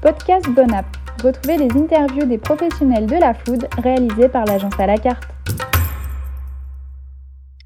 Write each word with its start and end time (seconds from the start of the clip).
Podcast 0.00 0.48
Bonap. 0.50 0.86
Retrouvez 1.24 1.56
les 1.56 1.72
interviews 1.76 2.24
des 2.24 2.38
professionnels 2.38 3.06
de 3.06 3.16
la 3.16 3.34
food 3.34 3.66
réalisées 3.82 4.28
par 4.28 4.44
l'agence 4.44 4.78
à 4.78 4.86
la 4.86 4.96
carte. 4.96 5.24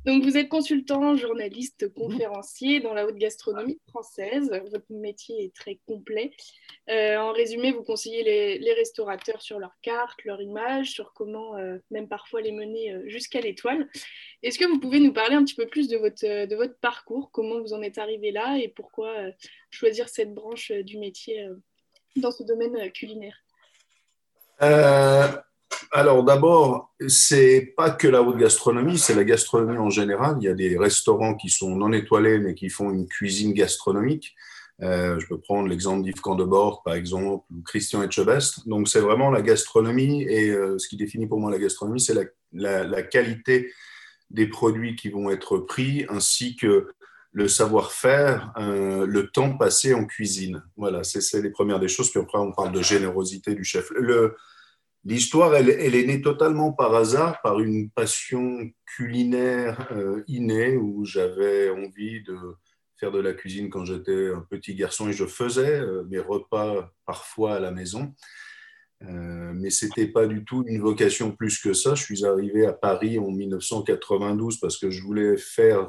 Donc, 0.07 0.25
vous 0.25 0.39
êtes 0.39 0.49
consultant, 0.49 1.15
journaliste, 1.15 1.93
conférencier 1.93 2.81
dans 2.81 2.95
la 2.95 3.07
haute 3.07 3.19
gastronomie 3.19 3.79
française. 3.87 4.51
Votre 4.71 4.87
métier 4.91 5.45
est 5.45 5.55
très 5.55 5.79
complet. 5.87 6.33
Euh, 6.89 7.19
en 7.19 7.33
résumé, 7.33 7.71
vous 7.71 7.83
conseillez 7.83 8.25
les, 8.59 8.73
restaurateurs 8.73 9.43
sur 9.43 9.59
leur 9.59 9.77
carte, 9.83 10.25
leur 10.25 10.41
image, 10.41 10.91
sur 10.91 11.13
comment 11.13 11.59
euh, 11.59 11.77
même 11.91 12.09
parfois 12.09 12.41
les 12.41 12.53
mener 12.53 12.95
euh, 12.95 13.03
jusqu'à 13.09 13.43
l'étoile. 13.43 13.89
Est-ce 14.43 14.59
que 14.59 14.65
vous 14.65 14.81
pouvez 14.81 15.01
nous 15.01 15.13
parler 15.13 15.37
un 15.37 15.45
petit 15.45 15.55
peu 15.55 15.67
plus 15.67 15.87
de 15.87 15.99
votre, 15.99 16.47
de 16.47 16.57
votre 16.57 16.79
parcours, 16.79 17.31
comment 17.31 17.61
vous 17.61 17.75
en 17.75 17.83
êtes 17.83 17.99
arrivé 17.99 18.33
là? 18.33 18.57
Et 18.57 18.69
pourquoi 18.69 19.15
choisir 19.71 20.09
cette 20.09 20.33
branche 20.33 20.73
du 20.73 20.99
métier 20.99 21.47
dans 22.17 22.31
ce 22.31 22.43
domaine 22.43 22.91
culinaire 22.93 23.37
alors 25.91 26.25
d'abord, 26.25 26.95
c'est 27.09 27.75
pas 27.77 27.91
que 27.91 28.09
la 28.09 28.23
haute 28.23 28.39
gastronomie, 28.39 28.99
c'est 28.99 29.15
la 29.15 29.25
gastronomie 29.25 29.79
en 29.79 29.91
général. 29.91 30.37
Il 30.41 30.45
y 30.45 30.49
a 30.49 30.55
des 30.55 30.79
restaurants 30.79 31.35
qui 31.35 31.51
sont 31.51 31.75
non 31.77 31.93
étoilés 31.93 32.39
mais 32.39 32.55
qui 32.55 32.71
font 32.71 32.91
une 32.91 33.07
cuisine 33.07 33.53
gastronomique. 33.53 34.35
Euh, 34.83 35.21
je 35.21 35.27
peux 35.27 35.39
prendre 35.39 35.69
l'exemple 35.69 36.03
d'Yves 36.03 36.21
Candebord, 36.21 36.83
par 36.83 36.95
exemple, 36.95 37.45
ou 37.51 37.63
Christian 37.63 38.03
Etchebest. 38.03 38.67
Donc, 38.67 38.89
c'est 38.89 39.01
vraiment 39.01 39.31
la 39.31 39.43
gastronomie. 39.43 40.23
Et 40.23 40.51
euh, 40.51 40.79
ce 40.79 40.89
qui 40.89 40.97
définit 40.97 41.27
pour 41.27 41.39
moi 41.39 41.51
la 41.51 41.59
gastronomie, 41.59 42.01
c'est 42.01 42.17
la, 42.53 43.03
qualité 43.03 43.73
des 44.31 44.47
produits 44.47 44.97
qui 44.97 45.11
vont 45.11 45.31
être 45.31 45.59
pris, 45.59 46.07
ainsi 46.09 46.57
que 46.57 46.89
le 47.33 47.49
savoir-faire, 47.49 48.53
euh, 48.59 49.07
le 49.07 49.31
temps 49.31 49.57
passé 49.57 49.95
en 49.95 50.05
cuisine. 50.05 50.63
Voilà, 50.77 51.03
c'est 51.03 51.43
les 51.43 51.51
premières 51.51 51.81
des 51.81 51.89
choses. 51.89 52.11
Puis 52.11 52.21
après, 52.21 52.39
on 52.39 52.53
parle 52.53 52.73
de 52.73 52.83
générosité 52.83 53.55
du 53.55 53.65
chef. 53.65 53.91
L'histoire, 55.05 55.55
elle, 55.57 55.69
est 55.69 56.07
née 56.07 56.23
totalement 56.23 56.73
par 56.73 56.95
hasard, 56.95 57.43
par 57.43 57.59
une 57.59 57.91
passion 57.91 58.71
culinaire 58.87 59.89
innée, 60.29 60.77
où 60.77 61.05
j'avais 61.05 61.71
envie 61.71 62.23
de 62.23 62.37
de 63.11 63.19
la 63.19 63.33
cuisine 63.33 63.69
quand 63.69 63.85
j'étais 63.85 64.31
un 64.33 64.47
petit 64.49 64.75
garçon 64.75 65.09
et 65.09 65.13
je 65.13 65.25
faisais 65.25 65.81
euh, 65.81 66.05
mes 66.05 66.19
repas 66.19 66.93
parfois 67.05 67.55
à 67.57 67.61
la 67.61 67.71
maison. 67.71 68.15
Euh, 69.03 69.53
mais 69.55 69.71
ce 69.71 69.87
n'était 69.87 70.07
pas 70.07 70.27
du 70.27 70.45
tout 70.45 70.65
une 70.67 70.81
vocation 70.81 71.33
plus 71.33 71.59
que 71.59 71.73
ça. 71.73 71.95
Je 71.95 72.05
suis 72.05 72.25
arrivé 72.25 72.67
à 72.67 72.73
Paris 72.73 73.19
en 73.19 73.31
1992 73.31 74.61
parce 74.61 74.79
que 74.79 74.91
je 74.91 75.03
voulais 75.03 75.37
faire 75.37 75.89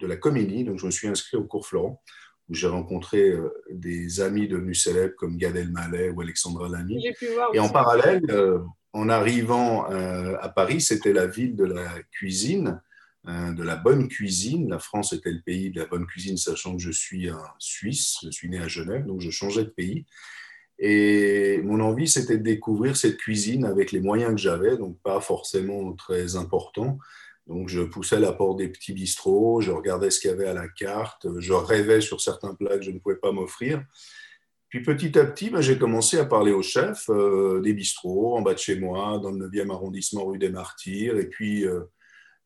de 0.00 0.06
la 0.06 0.16
comédie. 0.16 0.64
Donc, 0.64 0.78
je 0.78 0.86
me 0.86 0.90
suis 0.90 1.08
inscrit 1.08 1.36
au 1.36 1.44
cours 1.44 1.66
Florent 1.66 2.02
où 2.48 2.54
j'ai 2.54 2.66
rencontré 2.66 3.30
euh, 3.30 3.48
des 3.70 4.20
amis 4.20 4.48
devenus 4.48 4.82
célèbres 4.82 5.14
comme 5.16 5.36
Gad 5.36 5.56
Elmaleh 5.56 6.10
ou 6.10 6.20
Alexandra 6.20 6.68
Lamy. 6.68 7.06
Et 7.54 7.60
en 7.60 7.68
parallèle, 7.68 8.24
en 8.92 9.08
arrivant 9.08 9.84
à 9.84 10.48
Paris, 10.48 10.80
c'était 10.80 11.12
la 11.12 11.26
ville 11.26 11.54
de 11.54 11.64
la 11.64 11.86
cuisine. 12.10 12.80
De 13.26 13.62
la 13.62 13.76
bonne 13.76 14.08
cuisine. 14.08 14.70
La 14.70 14.78
France 14.78 15.12
était 15.12 15.30
le 15.30 15.42
pays 15.42 15.70
de 15.70 15.78
la 15.78 15.86
bonne 15.86 16.06
cuisine, 16.06 16.36
sachant 16.36 16.74
que 16.76 16.82
je 16.82 16.90
suis 16.90 17.28
un 17.28 17.42
Suisse, 17.58 18.16
je 18.24 18.30
suis 18.30 18.48
né 18.48 18.58
à 18.58 18.66
Genève, 18.66 19.06
donc 19.06 19.20
je 19.20 19.30
changeais 19.30 19.64
de 19.64 19.70
pays. 19.70 20.06
Et 20.80 21.60
mon 21.62 21.80
envie, 21.80 22.08
c'était 22.08 22.38
de 22.38 22.42
découvrir 22.42 22.96
cette 22.96 23.18
cuisine 23.18 23.66
avec 23.66 23.92
les 23.92 24.00
moyens 24.00 24.32
que 24.32 24.40
j'avais, 24.40 24.78
donc 24.78 24.98
pas 25.02 25.20
forcément 25.20 25.92
très 25.92 26.36
importants. 26.36 26.98
Donc 27.46 27.68
je 27.68 27.82
poussais 27.82 28.20
la 28.20 28.32
porte 28.32 28.58
des 28.58 28.68
petits 28.68 28.92
bistrots, 28.92 29.60
je 29.60 29.72
regardais 29.72 30.10
ce 30.10 30.20
qu'il 30.20 30.30
y 30.30 30.32
avait 30.32 30.46
à 30.46 30.54
la 30.54 30.68
carte, 30.68 31.26
je 31.38 31.52
rêvais 31.52 32.00
sur 32.00 32.20
certains 32.20 32.54
plats 32.54 32.78
que 32.78 32.84
je 32.84 32.90
ne 32.90 32.98
pouvais 32.98 33.16
pas 33.16 33.32
m'offrir. 33.32 33.82
Puis 34.70 34.82
petit 34.82 35.18
à 35.18 35.24
petit, 35.24 35.50
ben, 35.50 35.60
j'ai 35.60 35.76
commencé 35.76 36.16
à 36.18 36.24
parler 36.24 36.52
aux 36.52 36.62
chefs 36.62 37.10
euh, 37.10 37.60
des 37.60 37.72
bistrots 37.72 38.36
en 38.36 38.40
bas 38.40 38.54
de 38.54 38.58
chez 38.58 38.78
moi, 38.78 39.18
dans 39.20 39.32
le 39.32 39.48
9e 39.48 39.70
arrondissement 39.72 40.24
rue 40.24 40.38
des 40.38 40.48
Martyrs. 40.48 41.18
Et 41.18 41.26
puis, 41.26 41.66
euh, 41.66 41.80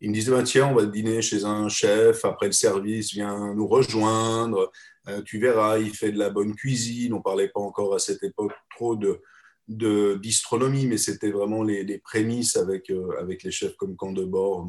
il 0.01 0.09
me 0.09 0.15
disait, 0.15 0.31
bah, 0.31 0.43
tiens, 0.43 0.69
on 0.69 0.75
va 0.75 0.87
dîner 0.87 1.21
chez 1.21 1.45
un 1.45 1.69
chef, 1.69 2.25
après 2.25 2.47
le 2.47 2.53
service, 2.53 3.13
viens 3.13 3.55
nous 3.55 3.67
rejoindre, 3.67 4.73
euh, 5.09 5.21
tu 5.21 5.39
verras, 5.39 5.79
il 5.79 5.95
fait 5.95 6.13
de 6.13 6.19
la 6.19 6.31
bonne 6.31 6.55
cuisine. 6.55 7.13
On 7.13 7.19
ne 7.19 7.23
parlait 7.23 7.49
pas 7.49 7.61
encore 7.61 7.95
à 7.95 7.99
cette 7.99 8.23
époque 8.23 8.53
trop 8.75 8.97
de 8.97 9.21
d'astronomie, 9.69 10.87
mais 10.87 10.99
c'était 10.99 11.31
vraiment 11.31 11.63
les, 11.63 11.99
prémices 11.99 12.57
avec, 12.57 12.91
euh, 12.91 13.19
avec 13.19 13.43
les 13.43 13.51
chefs 13.51 13.77
comme 13.77 13.97
Candebord 13.97 14.69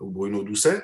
ou 0.00 0.10
Bruno 0.10 0.42
Doucet. 0.42 0.82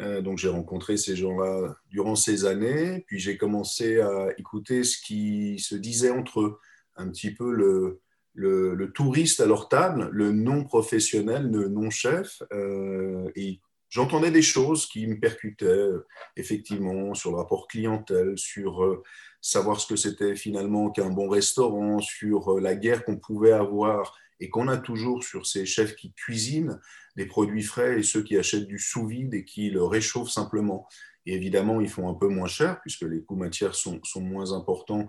Euh, 0.00 0.22
donc 0.22 0.38
j'ai 0.38 0.48
rencontré 0.48 0.96
ces 0.96 1.16
gens-là 1.16 1.76
durant 1.90 2.16
ces 2.16 2.44
années, 2.44 3.04
puis 3.06 3.18
j'ai 3.18 3.36
commencé 3.36 4.00
à 4.00 4.28
écouter 4.38 4.84
ce 4.84 4.98
qui 4.98 5.58
se 5.58 5.74
disait 5.74 6.10
entre 6.10 6.40
eux, 6.40 6.58
un 6.96 7.08
petit 7.10 7.32
peu 7.32 7.52
le, 7.52 8.00
le, 8.34 8.92
touriste 8.92 9.40
à 9.40 9.46
leur 9.46 9.68
table, 9.68 10.08
le 10.12 10.32
non-professionnel, 10.32 11.50
le 11.50 11.68
non-chef. 11.68 12.42
Euh, 12.52 13.30
et 13.36 13.60
j'entendais 13.92 14.30
des 14.30 14.42
choses 14.42 14.86
qui 14.86 15.06
me 15.06 15.20
percutaient 15.20 15.66
euh, 15.66 16.06
effectivement 16.36 17.12
sur 17.12 17.30
le 17.30 17.36
rapport 17.36 17.68
clientèle, 17.68 18.38
sur 18.38 18.82
euh, 18.82 19.02
savoir 19.42 19.78
ce 19.78 19.86
que 19.86 19.96
c'était 19.96 20.34
finalement 20.34 20.90
qu'un 20.90 21.10
bon 21.10 21.28
restaurant, 21.28 22.00
sur 22.00 22.58
la 22.58 22.74
guerre 22.74 23.04
qu'on 23.04 23.18
pouvait 23.18 23.52
avoir 23.52 24.16
et 24.40 24.48
qu'on 24.48 24.68
a 24.68 24.78
toujours 24.78 25.22
sur 25.22 25.46
ces 25.46 25.66
chefs 25.66 25.94
qui 25.94 26.14
cuisinent 26.14 26.80
des 27.16 27.26
produits 27.26 27.62
frais 27.62 27.98
et 27.98 28.02
ceux 28.02 28.22
qui 28.22 28.38
achètent 28.38 28.66
du 28.66 28.78
sous-vide 28.78 29.34
et 29.34 29.44
qui 29.44 29.68
le 29.68 29.84
réchauffent 29.84 30.30
simplement. 30.30 30.88
Et 31.26 31.34
évidemment, 31.34 31.80
ils 31.82 31.90
font 31.90 32.08
un 32.08 32.14
peu 32.14 32.28
moins 32.28 32.48
cher 32.48 32.80
puisque 32.80 33.02
les 33.02 33.22
coûts 33.22 33.36
matières 33.36 33.74
sont, 33.74 34.00
sont 34.04 34.22
moins 34.22 34.52
importants 34.52 35.06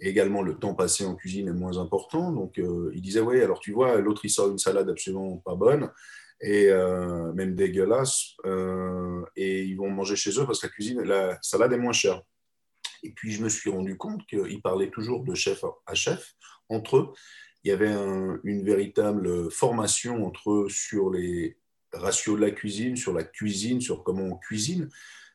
également, 0.00 0.42
le 0.42 0.58
temps 0.58 0.74
passé 0.74 1.04
en 1.04 1.14
cuisine 1.14 1.48
est 1.48 1.52
moins 1.52 1.78
important. 1.78 2.32
Donc, 2.32 2.58
euh, 2.58 2.90
il 2.94 3.00
disait, 3.00 3.20
oui, 3.20 3.40
alors 3.40 3.60
tu 3.60 3.72
vois, 3.72 4.00
l'autre, 4.00 4.24
il 4.24 4.30
sort 4.30 4.50
une 4.50 4.58
salade 4.58 4.88
absolument 4.88 5.36
pas 5.38 5.54
bonne, 5.54 5.90
et 6.40 6.66
euh, 6.68 7.32
même 7.32 7.54
dégueulasse, 7.54 8.34
euh, 8.44 9.24
et 9.36 9.62
ils 9.62 9.76
vont 9.76 9.90
manger 9.90 10.16
chez 10.16 10.38
eux 10.38 10.46
parce 10.46 10.60
que 10.60 10.66
la 10.66 10.72
cuisine, 10.72 11.02
la 11.02 11.38
salade 11.42 11.72
est 11.72 11.78
moins 11.78 11.92
chère. 11.92 12.22
Et 13.02 13.10
puis, 13.10 13.32
je 13.32 13.42
me 13.42 13.48
suis 13.48 13.70
rendu 13.70 13.96
compte 13.96 14.26
qu'ils 14.26 14.62
parlaient 14.62 14.90
toujours 14.90 15.24
de 15.24 15.34
chef 15.34 15.64
à 15.86 15.94
chef 15.94 16.34
entre 16.68 16.96
eux. 16.96 17.12
Il 17.62 17.68
y 17.68 17.72
avait 17.72 17.92
une 18.44 18.64
véritable 18.64 19.50
formation 19.50 20.26
entre 20.26 20.50
eux 20.50 20.68
sur 20.68 21.10
les 21.10 21.58
ratios 21.92 22.36
de 22.36 22.44
la 22.44 22.50
cuisine, 22.50 22.96
sur 22.96 23.12
la 23.12 23.24
cuisine, 23.24 23.80
sur 23.80 24.04
comment 24.04 24.24
on 24.24 24.36
cuisine. 24.36 24.88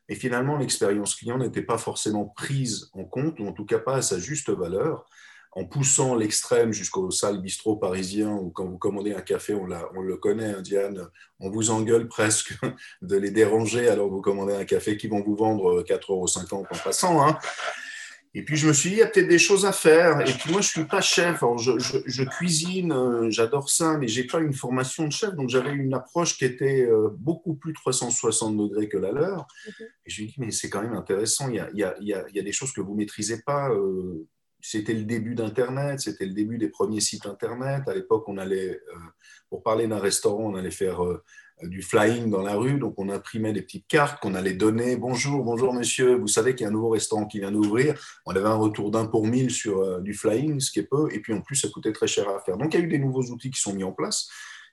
Et 0.08 0.16
finalement, 0.16 0.56
l'expérience 0.58 1.14
client 1.14 1.38
n'était 1.38 1.62
pas 1.62 1.78
forcément 1.78 2.26
prise 2.26 2.90
en 2.94 3.04
compte, 3.04 3.38
ou 3.38 3.46
en 3.46 3.52
tout 3.52 3.64
cas 3.64 3.78
pas 3.78 3.96
à 3.96 4.02
sa 4.02 4.18
juste 4.18 4.50
valeur, 4.50 5.08
en 5.52 5.64
poussant 5.64 6.14
l'extrême 6.14 6.72
jusqu'aux 6.72 7.10
salles 7.10 7.40
bistrot 7.40 7.76
parisiens, 7.76 8.32
où 8.32 8.50
quand 8.50 8.66
vous 8.66 8.78
commandez 8.78 9.12
un 9.12 9.20
café, 9.20 9.54
on, 9.54 9.68
on 9.96 10.00
le 10.00 10.16
connaît, 10.16 10.54
hein, 10.54 10.62
Diane, 10.62 11.08
on 11.40 11.50
vous 11.50 11.70
engueule 11.70 12.08
presque 12.08 12.54
de 13.02 13.16
les 13.16 13.30
déranger 13.30 13.88
alors 13.88 14.08
que 14.08 14.12
vous 14.12 14.20
commandez 14.20 14.54
un 14.54 14.64
café 14.64 14.96
qui 14.96 15.08
vont 15.08 15.22
vous 15.22 15.36
vendre 15.36 15.82
4,50 15.82 16.10
euros 16.10 16.66
en 16.70 16.78
passant. 16.84 17.26
Hein. 17.26 17.38
Et 18.32 18.44
puis 18.44 18.56
je 18.56 18.68
me 18.68 18.72
suis 18.72 18.90
dit, 18.90 18.96
il 18.96 18.98
y 19.00 19.02
a 19.02 19.08
peut-être 19.08 19.28
des 19.28 19.40
choses 19.40 19.66
à 19.66 19.72
faire. 19.72 20.20
Et 20.20 20.32
puis 20.32 20.52
moi, 20.52 20.60
je 20.60 20.68
ne 20.68 20.70
suis 20.70 20.84
pas 20.84 21.00
chef. 21.00 21.42
Alors, 21.42 21.58
je, 21.58 22.22
cuisine, 22.22 22.92
euh, 22.92 23.28
j'adore 23.30 23.68
ça, 23.68 23.98
mais 23.98 24.06
je 24.06 24.20
n'ai 24.20 24.26
pas 24.28 24.38
une 24.38 24.52
formation 24.52 25.06
de 25.08 25.12
chef. 25.12 25.34
Donc 25.34 25.48
j'avais 25.48 25.72
une 25.72 25.94
approche 25.94 26.38
qui 26.38 26.44
était 26.44 26.86
euh, 26.88 27.08
beaucoup 27.18 27.54
plus 27.54 27.72
360 27.72 28.56
degrés 28.56 28.88
que 28.88 28.98
la 28.98 29.10
leur. 29.10 29.48
Et 30.06 30.10
je 30.10 30.18
lui 30.18 30.24
ai 30.24 30.26
dit, 30.28 30.34
mais 30.38 30.52
c'est 30.52 30.70
quand 30.70 30.80
même 30.80 30.94
intéressant. 30.94 31.48
Il 31.48 31.56
y 31.56 31.60
a, 31.60 31.68
il 31.72 31.78
y 31.78 31.82
a, 31.82 32.24
il 32.28 32.36
y 32.36 32.38
a 32.38 32.42
des 32.42 32.52
choses 32.52 32.72
que 32.72 32.80
vous 32.80 32.92
ne 32.92 32.98
maîtrisez 32.98 33.42
pas. 33.42 33.68
Euh, 33.70 34.28
c'était 34.62 34.94
le 34.94 35.04
début 35.04 35.34
d'Internet, 35.34 36.00
c'était 36.00 36.26
le 36.26 36.32
début 36.32 36.58
des 36.58 36.68
premiers 36.68 37.00
sites 37.00 37.26
Internet. 37.26 37.88
À 37.88 37.94
l'époque, 37.94 38.24
on 38.28 38.38
allait, 38.38 38.80
pour 39.48 39.62
parler 39.62 39.86
d'un 39.86 39.98
restaurant, 39.98 40.44
on 40.44 40.54
allait 40.54 40.70
faire 40.70 41.00
du 41.62 41.82
flying 41.82 42.30
dans 42.30 42.42
la 42.42 42.54
rue. 42.54 42.78
Donc, 42.78 42.94
on 42.98 43.08
imprimait 43.08 43.52
des 43.52 43.62
petites 43.62 43.86
cartes 43.86 44.20
qu'on 44.20 44.34
allait 44.34 44.54
donner. 44.54 44.96
Bonjour, 44.96 45.44
bonjour 45.44 45.72
monsieur, 45.74 46.14
vous 46.14 46.28
savez 46.28 46.54
qu'il 46.54 46.64
y 46.64 46.66
a 46.66 46.68
un 46.68 46.72
nouveau 46.72 46.90
restaurant 46.90 47.26
qui 47.26 47.40
vient 47.40 47.52
d'ouvrir. 47.52 47.94
On 48.26 48.34
avait 48.34 48.48
un 48.48 48.54
retour 48.54 48.90
d'un 48.90 49.06
pour 49.06 49.26
mille 49.26 49.50
sur 49.50 49.80
euh, 49.80 50.00
du 50.00 50.14
flying, 50.14 50.60
ce 50.60 50.70
qui 50.70 50.80
est 50.80 50.84
peu. 50.84 51.08
Et 51.12 51.20
puis, 51.20 51.32
en 51.32 51.40
plus, 51.40 51.56
ça 51.56 51.68
coûtait 51.68 51.92
très 51.92 52.06
cher 52.06 52.28
à 52.28 52.40
faire. 52.40 52.56
Donc, 52.56 52.74
il 52.74 52.80
y 52.80 52.82
a 52.82 52.86
eu 52.86 52.88
des 52.88 52.98
nouveaux 52.98 53.24
outils 53.24 53.50
qui 53.50 53.60
sont 53.60 53.74
mis 53.74 53.84
en 53.84 53.92
place. 53.92 54.28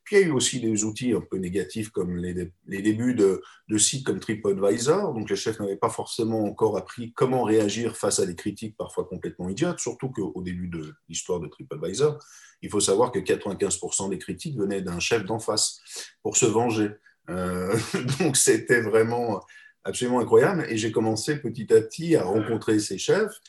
Puis 0.07 0.15
il 0.15 0.21
y 0.21 0.23
a 0.23 0.27
eu 0.27 0.31
aussi 0.31 0.61
des 0.61 0.85
outils 0.85 1.11
un 1.11 1.19
peu 1.19 1.35
négatifs 1.35 1.89
comme 1.89 2.15
les, 2.15 2.33
débuts 2.81 3.13
de, 3.13 3.41
sites 3.77 4.05
comme 4.05 4.21
TripAdvisor. 4.21 5.13
Donc 5.13 5.29
les 5.29 5.35
chefs 5.35 5.59
n'avaient 5.59 5.75
pas 5.75 5.89
forcément 5.89 6.45
encore 6.45 6.77
appris 6.77 7.11
comment 7.11 7.43
réagir 7.43 7.97
face 7.97 8.19
à 8.19 8.25
des 8.25 8.33
critiques 8.33 8.77
parfois 8.77 9.03
complètement 9.03 9.49
idiotes, 9.49 9.79
surtout 9.79 10.09
qu'au 10.09 10.41
début 10.41 10.69
de 10.69 10.93
l'histoire 11.09 11.41
de 11.41 11.47
TripAdvisor, 11.47 12.19
il 12.61 12.69
faut 12.69 12.79
savoir 12.79 13.11
que 13.11 13.19
95% 13.19 14.09
des 14.09 14.17
critiques 14.17 14.57
venaient 14.57 14.81
d'un 14.81 15.01
chef 15.01 15.25
d'en 15.25 15.39
face 15.39 15.81
pour 16.23 16.37
se 16.37 16.45
venger. 16.45 16.91
Euh, 17.29 17.77
donc 18.21 18.37
c'était 18.37 18.79
vraiment 18.79 19.43
absolument 19.83 20.21
incroyable. 20.21 20.67
Et 20.69 20.77
j'ai 20.77 20.93
commencé 20.93 21.35
petit 21.35 21.73
à 21.73 21.81
petit 21.81 22.15
à 22.15 22.23
rencontrer 22.23 22.79
ces 22.79 22.97
chefs 22.97 23.41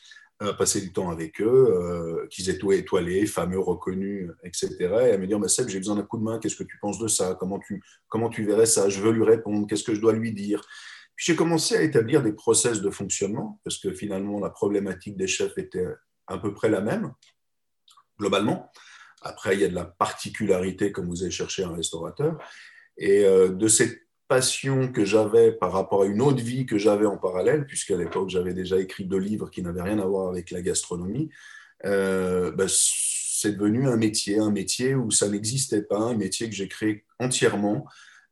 passer 0.57 0.81
du 0.81 0.93
temps 0.93 1.09
avec 1.09 1.41
eux, 1.41 1.45
euh, 1.45 2.27
qu'ils 2.27 2.49
étaient 2.49 2.77
étoilés, 2.77 3.25
fameux, 3.25 3.59
reconnus, 3.59 4.31
etc. 4.43 4.75
Et 4.79 5.11
à 5.11 5.17
me 5.17 5.27
dire, 5.27 5.39
bah, 5.39 5.49
Seb, 5.49 5.67
j'ai 5.67 5.79
besoin 5.79 5.95
d'un 5.95 6.03
coup 6.03 6.17
de 6.17 6.23
main, 6.23 6.39
qu'est-ce 6.39 6.55
que 6.55 6.63
tu 6.63 6.77
penses 6.79 6.99
de 6.99 7.07
ça? 7.07 7.35
Comment 7.39 7.59
tu, 7.59 7.83
comment 8.07 8.29
tu 8.29 8.45
verrais 8.45 8.65
ça? 8.65 8.87
Je 8.89 9.01
veux 9.01 9.11
lui 9.11 9.23
répondre, 9.23 9.67
qu'est-ce 9.67 9.83
que 9.83 9.93
je 9.93 10.01
dois 10.01 10.13
lui 10.13 10.31
dire? 10.31 10.61
Puis 11.15 11.25
j'ai 11.25 11.35
commencé 11.35 11.75
à 11.75 11.81
établir 11.81 12.23
des 12.23 12.31
process 12.31 12.81
de 12.81 12.89
fonctionnement, 12.89 13.59
parce 13.65 13.77
que 13.77 13.91
finalement, 13.91 14.39
la 14.39 14.49
problématique 14.49 15.17
des 15.17 15.27
chefs 15.27 15.57
était 15.57 15.87
à 16.27 16.37
peu 16.37 16.53
près 16.53 16.69
la 16.69 16.81
même. 16.81 17.13
globalement. 18.17 18.71
Après, 19.21 19.55
il 19.55 19.61
y 19.61 19.65
a 19.65 19.67
de 19.67 19.75
la 19.75 19.85
particularité 19.85 20.93
comme 20.93 21.07
vous 21.07 21.23
avez 21.23 21.31
cherché 21.31 21.63
un 21.63 21.73
restaurateur. 21.73 22.37
Et 22.97 23.25
euh, 23.25 23.49
de 23.49 23.67
cette 23.67 24.08
passion 24.29 24.91
que 24.91 25.03
j'avais 25.03 25.51
par 25.51 25.73
rapport 25.73 26.03
à 26.03 26.05
une 26.05 26.21
autre 26.21 26.41
vie 26.41 26.65
que 26.65 26.77
j'avais 26.77 27.07
en 27.07 27.17
parallèle, 27.17 27.65
puisqu'à 27.65 27.97
l'époque, 27.97 28.29
j'avais 28.29 28.53
déjà 28.53 28.79
écrit 28.79 29.03
deux 29.03 29.17
livres 29.17 29.49
qui 29.49 29.61
n'avaient 29.61 29.81
rien 29.81 29.99
à 29.99 30.05
voir 30.05 30.29
avec 30.29 30.51
la 30.51 30.61
gastronomie, 30.61 31.29
euh, 31.85 32.51
bah, 32.51 32.65
c'est 32.67 33.53
devenu 33.53 33.87
un 33.87 33.97
métier, 33.97 34.37
un 34.37 34.51
métier 34.51 34.95
où 34.95 35.11
ça 35.11 35.27
n'existait 35.27 35.81
pas, 35.81 35.99
un 35.99 36.15
métier 36.15 36.47
que 36.47 36.55
j'ai 36.55 36.67
créé 36.67 37.05
entièrement. 37.19 37.87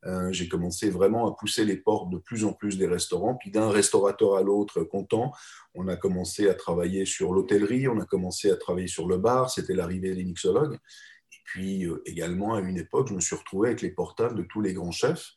Euh, 0.05 0.31
j'ai 0.31 0.47
commencé 0.47 0.89
vraiment 0.91 1.27
à 1.27 1.35
pousser 1.35 1.65
les 1.65 1.77
portes 1.77 2.11
de 2.11 2.17
plus 2.17 2.45
en 2.45 2.53
plus 2.53 2.77
des 2.77 2.87
restaurants. 2.87 3.35
Puis 3.35 3.49
d'un 3.49 3.69
restaurateur 3.69 4.35
à 4.35 4.43
l'autre, 4.43 4.83
content, 4.83 5.31
on 5.73 5.87
a 5.87 5.95
commencé 5.95 6.47
à 6.47 6.53
travailler 6.53 7.05
sur 7.05 7.33
l'hôtellerie, 7.33 7.87
on 7.87 7.99
a 7.99 8.05
commencé 8.05 8.51
à 8.51 8.55
travailler 8.55 8.87
sur 8.87 9.07
le 9.07 9.17
bar, 9.17 9.49
c'était 9.49 9.73
l'arrivée 9.73 10.13
des 10.13 10.23
mixologues. 10.23 10.75
Et 10.75 11.41
puis 11.45 11.85
euh, 11.85 12.03
également, 12.05 12.53
à 12.53 12.61
une 12.61 12.77
époque, 12.77 13.07
je 13.09 13.15
me 13.15 13.21
suis 13.21 13.35
retrouvé 13.35 13.69
avec 13.69 13.81
les 13.81 13.91
portables 13.91 14.35
de 14.35 14.43
tous 14.43 14.61
les 14.61 14.73
grands 14.73 14.91
chefs. 14.91 15.31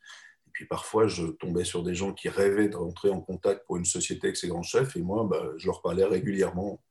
Et 0.51 0.53
puis 0.53 0.67
parfois, 0.67 1.07
je 1.07 1.27
tombais 1.27 1.63
sur 1.63 1.85
des 1.85 1.95
gens 1.95 2.13
qui 2.13 2.29
rêvaient 2.29 2.69
de 2.69 2.75
rentrer 2.75 3.09
en 3.09 3.21
contact 3.21 3.65
pour 3.67 3.77
une 3.77 3.85
société 3.85 4.27
avec 4.27 4.37
ces 4.37 4.49
grands 4.49 4.65
chefs. 4.65 4.97
Et 4.97 5.01
moi, 5.01 5.25
bah, 5.31 5.41
je 5.59 5.67
leur 5.67 5.81
parlais 5.81 6.05
régulièrement 6.05 6.83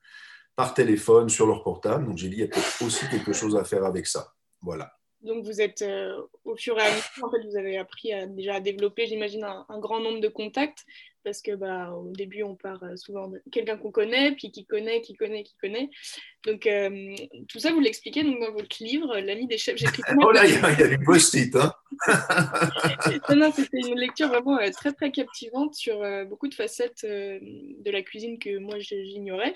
par 0.55 0.73
téléphone, 0.73 1.27
sur 1.27 1.45
leur 1.45 1.61
portable. 1.61 2.05
Donc 2.05 2.17
j'ai 2.17 2.29
dit, 2.29 2.37
il 2.37 2.39
y 2.39 2.43
a 2.43 2.47
peut-être 2.47 2.81
aussi 2.85 3.05
quelque 3.09 3.33
chose 3.33 3.57
à 3.57 3.65
faire 3.65 3.83
avec 3.83 4.07
ça. 4.07 4.33
Voilà. 4.61 4.93
Donc 5.19 5.43
vous 5.43 5.59
êtes 5.59 5.81
euh, 5.81 6.21
au 6.45 6.55
fur 6.55 6.79
et 6.79 6.83
à 6.83 6.89
mesure, 6.89 7.49
vous 7.49 7.57
avez 7.57 7.77
appris 7.77 8.11
déjà 8.29 8.55
à 8.55 8.59
développer, 8.61 9.07
j'imagine, 9.07 9.43
un, 9.43 9.79
grand 9.79 9.99
nombre 9.99 10.21
de 10.21 10.29
contacts, 10.29 10.85
parce 11.23 11.41
que 11.41 11.55
bah, 11.55 11.91
au 11.91 12.11
début, 12.11 12.43
on 12.43 12.55
part 12.55 12.83
euh, 12.83 12.95
souvent 12.95 13.27
de 13.27 13.41
quelqu'un 13.51 13.77
qu'on 13.77 13.91
connaît, 13.91 14.31
puis 14.33 14.51
qui 14.51 14.65
connaît, 14.65 15.01
qui 15.01 15.15
connaît, 15.15 15.43
qui 15.43 15.55
connaît. 15.55 15.89
Donc 16.45 16.65
euh, 16.67 17.15
tout 17.47 17.59
ça, 17.59 17.71
vous 17.71 17.79
l'expliquez 17.79 18.23
donc, 18.23 18.39
dans 18.39 18.51
votre 18.51 18.83
livre, 18.83 19.17
L'ami 19.19 19.47
des 19.47 19.57
chefs. 19.57 19.81
oh 20.17 20.31
là, 20.31 20.45
il 20.45 20.53
y, 20.53 20.83
a 20.83 20.87
du 20.87 21.03
post-it. 21.03 21.55
Hein 21.55 21.73
non, 23.29 23.35
non, 23.35 23.51
c'était 23.51 23.79
une 23.79 23.99
lecture 23.99 24.29
vraiment 24.29 24.57
très, 24.71 24.93
très 24.93 25.11
captivante 25.11 25.75
sur 25.75 26.01
beaucoup 26.27 26.47
de 26.47 26.55
facettes 26.55 27.05
de 27.05 27.91
la 27.91 28.01
cuisine 28.01 28.39
que 28.39 28.57
moi, 28.57 28.79
j'ignorais. 28.79 29.55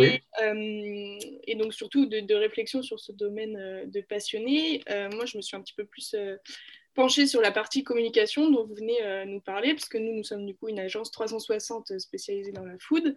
Euh, 0.00 1.18
et, 1.46 1.54
donc 1.54 1.74
surtout 1.74 2.06
de, 2.06 2.34
réflexion 2.34 2.82
sur 2.82 2.98
ce 2.98 3.12
domaine 3.12 3.56
euh, 3.56 3.86
de 3.86 4.00
passionné. 4.00 4.82
Euh, 4.90 5.10
moi, 5.10 5.26
je 5.26 5.36
me 5.36 5.42
suis 5.42 5.56
un 5.56 5.60
petit 5.60 5.74
peu 5.74 5.84
plus 5.84 6.14
penchée 6.94 7.26
sur 7.26 7.40
la 7.40 7.50
partie 7.50 7.84
communication 7.84 8.50
dont 8.50 8.64
vous 8.64 8.74
venez 8.74 8.98
nous 9.26 9.40
parler, 9.40 9.74
parce 9.74 9.88
que 9.88 9.98
nous, 9.98 10.14
nous 10.14 10.24
sommes 10.24 10.46
du 10.46 10.54
coup 10.54 10.68
une 10.68 10.78
agence 10.78 11.10
360 11.10 11.98
spécialisée 11.98 12.52
dans 12.52 12.64
la 12.64 12.78
food. 12.78 13.14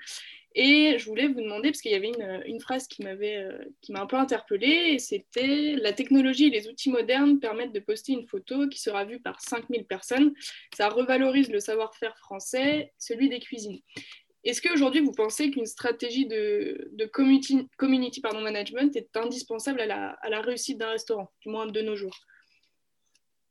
Et 0.58 0.98
je 0.98 1.06
voulais 1.06 1.28
vous 1.28 1.42
demander, 1.42 1.72
parce 1.72 1.82
qu'il 1.82 1.92
y 1.92 1.96
avait 1.96 2.12
une, 2.46 2.60
phrase 2.62 2.88
qui 2.88 3.04
m'avait, 3.04 3.46
qui 3.82 3.92
m'a 3.92 4.02
un 4.02 4.06
peu 4.06 4.16
interpellée, 4.16 4.94
et 4.94 5.00
c'était 5.00 5.76
la 5.76 5.92
technologie 5.92 6.46
et 6.46 6.50
les 6.50 6.68
outils 6.68 6.90
modernes 6.90 7.40
permettent 7.40 7.74
de 7.74 7.80
poster 7.80 8.14
une 8.14 8.26
photo 8.26 8.68
qui 8.70 8.80
sera 8.80 9.04
vue 9.04 9.20
par 9.20 9.42
5000 9.42 9.86
personnes. 9.86 10.34
Ça 10.76 10.90
revalorise 10.90 11.50
le 11.50 11.60
savoir-faire 11.60 12.18
français, 12.18 12.94
celui 12.98 13.30
des 13.30 13.40
cuisines. 13.40 13.80
Est-ce 14.46 14.62
qu'aujourd'hui, 14.62 15.02
vous 15.02 15.12
pensez 15.12 15.50
qu'une 15.50 15.66
stratégie 15.66 16.28
de, 16.28 17.10
community, 17.12 17.68
community 17.78 18.22
pardon, 18.22 18.42
management 18.42 18.96
est 18.96 19.18
indispensable 19.18 19.82
à 19.82 19.88
la, 19.88 20.42
réussite 20.42 20.78
d'un 20.78 20.92
restaurant, 20.92 21.32
du 21.42 21.50
moins 21.50 21.66
de 21.66 21.82
nos 21.82 21.96
jours? 21.96 22.16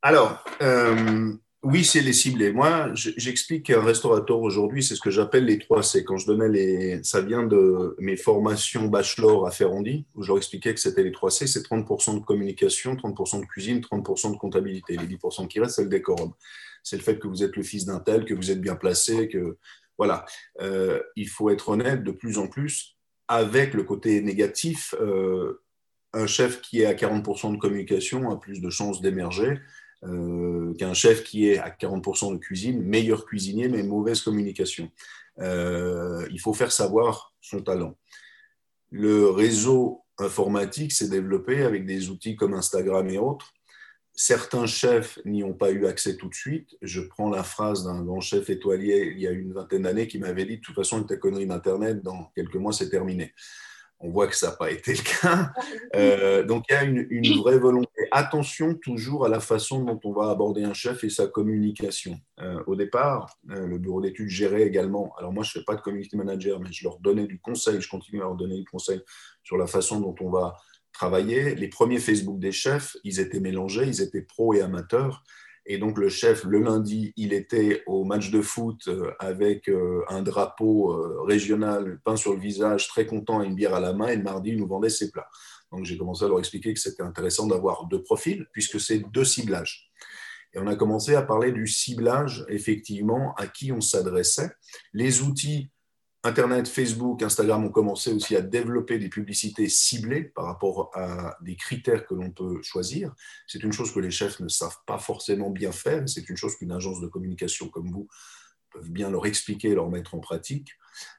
Alors, 0.05 0.43
euh, 0.61 1.33
oui, 1.63 1.83
c'est 1.83 2.01
les 2.01 2.13
ciblés. 2.13 2.53
Moi, 2.53 2.91
j'explique 2.93 3.65
qu'un 3.65 3.81
restaurateur 3.81 4.39
aujourd'hui, 4.39 4.83
c'est 4.83 4.93
ce 4.93 5.01
que 5.01 5.09
j'appelle 5.09 5.45
les 5.45 5.57
3 5.57 5.81
C. 5.81 6.03
Quand 6.03 6.17
je 6.17 6.27
donnais 6.27 6.47
les. 6.47 7.03
Ça 7.03 7.21
vient 7.21 7.41
de 7.41 7.95
mes 7.97 8.15
formations 8.15 8.85
bachelor 8.85 9.47
à 9.47 9.49
Ferrandi, 9.49 10.05
où 10.13 10.21
je 10.21 10.31
leur 10.31 10.39
que 10.39 10.79
c'était 10.79 11.01
les 11.01 11.11
3 11.11 11.31
C 11.31 11.47
c'est 11.47 11.61
30% 11.61 12.19
de 12.19 12.23
communication, 12.23 12.93
30% 12.93 13.39
de 13.39 13.45
cuisine, 13.47 13.79
30% 13.79 14.33
de 14.33 14.37
comptabilité. 14.37 14.95
Les 14.95 15.07
10% 15.07 15.47
qui 15.47 15.59
restent, 15.59 15.77
c'est 15.77 15.83
le 15.85 15.89
décorum. 15.89 16.33
C'est 16.83 16.97
le 16.97 17.01
fait 17.01 17.17
que 17.17 17.27
vous 17.27 17.41
êtes 17.41 17.55
le 17.55 17.63
fils 17.63 17.85
d'un 17.85 17.99
tel, 17.99 18.25
que 18.25 18.35
vous 18.35 18.51
êtes 18.51 18.61
bien 18.61 18.75
placé, 18.75 19.27
que 19.27 19.57
voilà, 19.97 20.23
euh, 20.61 21.01
il 21.15 21.29
faut 21.29 21.49
être 21.49 21.69
honnête 21.69 22.03
de 22.03 22.11
plus 22.11 22.37
en 22.37 22.47
plus 22.47 22.95
avec 23.27 23.73
le 23.73 23.81
côté 23.81 24.21
négatif. 24.21 24.93
Euh, 25.01 25.63
un 26.13 26.27
chef 26.27 26.61
qui 26.61 26.81
est 26.81 26.85
à 26.85 26.93
40% 26.93 27.53
de 27.53 27.57
communication 27.57 28.29
a 28.29 28.39
plus 28.39 28.61
de 28.61 28.69
chances 28.69 29.01
d'émerger 29.01 29.59
euh, 30.05 30.73
qu'un 30.75 30.93
chef 30.93 31.23
qui 31.23 31.49
est 31.49 31.57
à 31.57 31.69
40% 31.69 32.33
de 32.33 32.37
cuisine, 32.37 32.81
meilleur 32.81 33.25
cuisinier, 33.25 33.67
mais 33.67 33.83
mauvaise 33.83 34.21
communication. 34.21 34.89
il 35.39 36.39
faut 36.39 36.53
faire 36.53 36.71
savoir 36.71 37.33
son 37.41 37.61
talent. 37.61 37.95
Le 38.91 39.29
réseau 39.29 40.03
informatique 40.17 40.93
s'est 40.93 41.09
développé 41.09 41.63
avec 41.63 41.85
des 41.85 42.09
outils 42.09 42.35
comme 42.35 42.53
Instagram 42.53 43.09
et 43.09 43.17
autres 43.17 43.55
Certains 44.17 44.65
chefs 44.65 45.19
n'y 45.25 45.43
ont 45.43 45.53
pas 45.53 45.71
eu 45.71 45.85
accès 45.87 46.15
tout 46.15 46.29
de 46.29 46.33
suite. 46.33 46.77
Je 46.81 47.01
prends 47.01 47.29
la 47.29 47.43
phrase 47.43 47.83
d'un 47.83 48.01
grand 48.01 48.21
chef 48.21 48.49
étoilier 48.49 49.11
il 49.13 49.19
y 49.19 49.27
a 49.27 49.31
une 49.31 49.51
vingtaine 49.51 49.81
d'années 49.81 50.07
qui 50.07 50.19
m'avait 50.19 50.45
dit 50.45 50.57
de 50.57 50.61
toute 50.61 50.75
façon, 50.75 50.99
une 50.99 51.05
ta 51.05 51.17
connerie 51.17 51.45
d'Internet, 51.45 52.01
dans 52.01 52.31
quelques 52.33 52.55
mois, 52.55 52.71
c'est 52.71 52.89
terminé. 52.89 53.33
On 53.99 54.09
voit 54.09 54.27
que 54.27 54.35
ça 54.35 54.49
n'a 54.49 54.55
pas 54.55 54.71
été 54.71 54.93
le 54.93 55.01
cas. 55.01 55.51
Euh, 55.95 56.43
donc 56.43 56.65
il 56.69 56.73
y 56.73 56.75
a 56.75 56.83
une, 56.83 57.39
vraie 57.39 57.57
volonté. 57.57 57.89
Attention 58.11 58.75
toujours 58.75 59.25
à 59.25 59.29
la 59.29 59.39
façon 59.39 59.83
dont 59.83 59.99
on 60.03 60.11
va 60.11 60.29
aborder 60.29 60.63
un 60.63 60.73
chef 60.73 61.03
et 61.03 61.09
sa 61.09 61.27
communication. 61.27 62.19
Euh, 62.41 62.61
au 62.67 62.75
départ, 62.75 63.37
euh, 63.51 63.65
le 63.65 63.77
bureau 63.77 64.01
d'études 64.01 64.27
gérait 64.27 64.63
également. 64.63 65.13
Alors 65.17 65.31
moi, 65.31 65.43
je 65.43 65.49
ne 65.49 65.61
fais 65.61 65.65
pas 65.65 65.75
de 65.75 65.81
community 65.81 66.17
manager, 66.17 66.59
mais 66.59 66.71
je 66.71 66.83
leur 66.83 66.99
donnais 66.99 67.27
du 67.27 67.39
conseil. 67.39 67.79
Je 67.79 67.89
continue 67.89 68.19
à 68.19 68.25
leur 68.25 68.35
donner 68.35 68.57
du 68.57 68.65
conseil 68.65 69.01
sur 69.43 69.57
la 69.57 69.67
façon 69.67 70.01
dont 70.01 70.15
on 70.19 70.29
va 70.29 70.55
travailler. 70.91 71.55
Les 71.55 71.69
premiers 71.69 71.99
Facebook 71.99 72.39
des 72.39 72.51
chefs, 72.51 72.97
ils 73.03 73.19
étaient 73.19 73.39
mélangés, 73.39 73.85
ils 73.85 74.01
étaient 74.01 74.21
pro 74.21 74.53
et 74.53 74.61
amateurs. 74.61 75.23
Et 75.67 75.77
donc 75.79 75.97
le 75.97 76.09
chef, 76.09 76.43
le 76.43 76.59
lundi, 76.59 77.13
il 77.17 77.33
était 77.33 77.83
au 77.87 78.03
match 78.03 78.29
de 78.29 78.41
foot 78.41 78.87
euh, 78.87 79.11
avec 79.19 79.67
euh, 79.67 80.03
un 80.09 80.21
drapeau 80.21 80.91
euh, 80.91 81.23
régional 81.23 81.99
peint 82.03 82.15
sur 82.15 82.33
le 82.33 82.39
visage, 82.39 82.87
très 82.87 83.07
content 83.07 83.41
et 83.41 83.47
une 83.47 83.55
bière 83.55 83.73
à 83.73 83.79
la 83.79 83.93
main. 83.93 84.07
Et 84.07 84.15
le 84.15 84.23
mardi, 84.23 84.51
il 84.51 84.57
nous 84.57 84.67
vendait 84.67 84.89
ses 84.89 85.09
plats. 85.09 85.29
Donc 85.71 85.85
j'ai 85.85 85.97
commencé 85.97 86.23
à 86.23 86.27
leur 86.27 86.39
expliquer 86.39 86.73
que 86.73 86.79
c'était 86.79 87.03
intéressant 87.03 87.47
d'avoir 87.47 87.87
deux 87.87 88.03
profils, 88.03 88.45
puisque 88.51 88.79
c'est 88.79 88.99
deux 89.11 89.25
ciblages. 89.25 89.89
Et 90.53 90.59
on 90.59 90.67
a 90.67 90.75
commencé 90.75 91.15
à 91.15 91.21
parler 91.21 91.51
du 91.51 91.67
ciblage, 91.67 92.45
effectivement, 92.47 93.33
à 93.35 93.47
qui 93.47 93.71
on 93.71 93.81
s'adressait. 93.81 94.51
Les 94.93 95.21
outils 95.21 95.71
Internet, 96.25 96.67
Facebook, 96.67 97.21
Instagram 97.21 97.65
ont 97.65 97.69
commencé 97.69 98.11
aussi 98.11 98.35
à 98.35 98.41
développer 98.41 98.97
des 98.97 99.09
publicités 99.09 99.69
ciblées 99.69 100.23
par 100.23 100.45
rapport 100.45 100.89
à 100.95 101.37
des 101.41 101.55
critères 101.55 102.07
que 102.07 102.15
l'on 102.15 102.31
peut 102.31 102.63
choisir. 102.63 103.13
C'est 103.45 103.61
une 103.61 103.71
chose 103.71 103.93
que 103.93 103.99
les 103.99 104.09
chefs 104.09 104.39
ne 104.39 104.47
savent 104.47 104.79
pas 104.87 104.97
forcément 104.97 105.51
bien 105.51 105.71
faire. 105.71 106.09
C'est 106.09 106.27
une 106.27 106.35
chose 106.35 106.55
qu'une 106.55 106.71
agence 106.71 106.99
de 106.99 107.05
communication 107.05 107.69
comme 107.69 107.91
vous 107.91 108.07
peut 108.71 108.81
bien 108.89 109.11
leur 109.11 109.27
expliquer, 109.27 109.75
leur 109.75 109.87
mettre 109.91 110.15
en 110.15 110.19
pratique. 110.19 110.69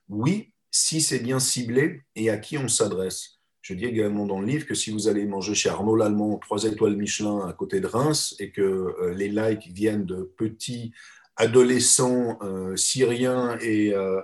Oui, 0.08 0.52
si 0.72 1.00
c'est 1.00 1.20
bien 1.20 1.38
ciblé 1.38 2.02
et 2.16 2.28
à 2.28 2.38
qui 2.38 2.58
on 2.58 2.66
s'adresse. 2.66 3.38
Je 3.62 3.74
dis 3.74 3.84
également 3.84 4.26
dans 4.26 4.40
le 4.40 4.46
livre 4.46 4.66
que 4.66 4.74
si 4.74 4.90
vous 4.90 5.06
allez 5.06 5.24
manger 5.24 5.54
chez 5.54 5.68
Arnaud 5.68 5.94
Lallemand, 5.94 6.38
trois 6.38 6.64
étoiles 6.64 6.96
Michelin 6.96 7.46
à 7.48 7.52
côté 7.52 7.80
de 7.80 7.86
Reims, 7.86 8.34
et 8.40 8.50
que 8.50 8.60
euh, 8.60 9.14
les 9.14 9.28
likes 9.28 9.68
viennent 9.68 10.04
de 10.04 10.32
petits 10.36 10.92
adolescents 11.36 12.38
euh, 12.42 12.76
syriens 12.76 13.58
et, 13.60 13.92
euh, 13.94 14.20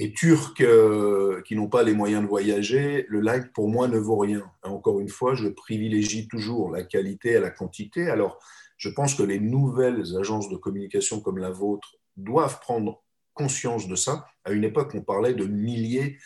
et 0.00 0.14
turcs 0.14 0.62
euh, 0.62 1.42
qui 1.42 1.54
n'ont 1.54 1.68
pas 1.68 1.82
les 1.82 1.92
moyens 1.92 2.22
de 2.22 2.26
voyager, 2.26 3.04
le 3.10 3.20
like 3.20 3.52
pour 3.52 3.68
moi 3.68 3.86
ne 3.86 3.98
vaut 3.98 4.16
rien. 4.16 4.50
Encore 4.62 4.98
une 4.98 5.10
fois, 5.10 5.34
je 5.34 5.46
privilégie 5.48 6.26
toujours 6.26 6.70
la 6.70 6.82
qualité 6.82 7.36
à 7.36 7.40
la 7.40 7.50
quantité. 7.50 8.08
Alors, 8.08 8.38
je 8.78 8.88
pense 8.88 9.14
que 9.14 9.22
les 9.22 9.38
nouvelles 9.38 10.16
agences 10.18 10.48
de 10.48 10.56
communication 10.56 11.20
comme 11.20 11.36
la 11.36 11.50
vôtre 11.50 11.96
doivent 12.16 12.60
prendre 12.60 13.02
conscience 13.34 13.88
de 13.88 13.94
ça. 13.94 14.24
À 14.44 14.52
une 14.52 14.64
époque, 14.64 14.92
on 14.94 15.02
parlait 15.02 15.34
de 15.34 15.44
milliers 15.44 16.16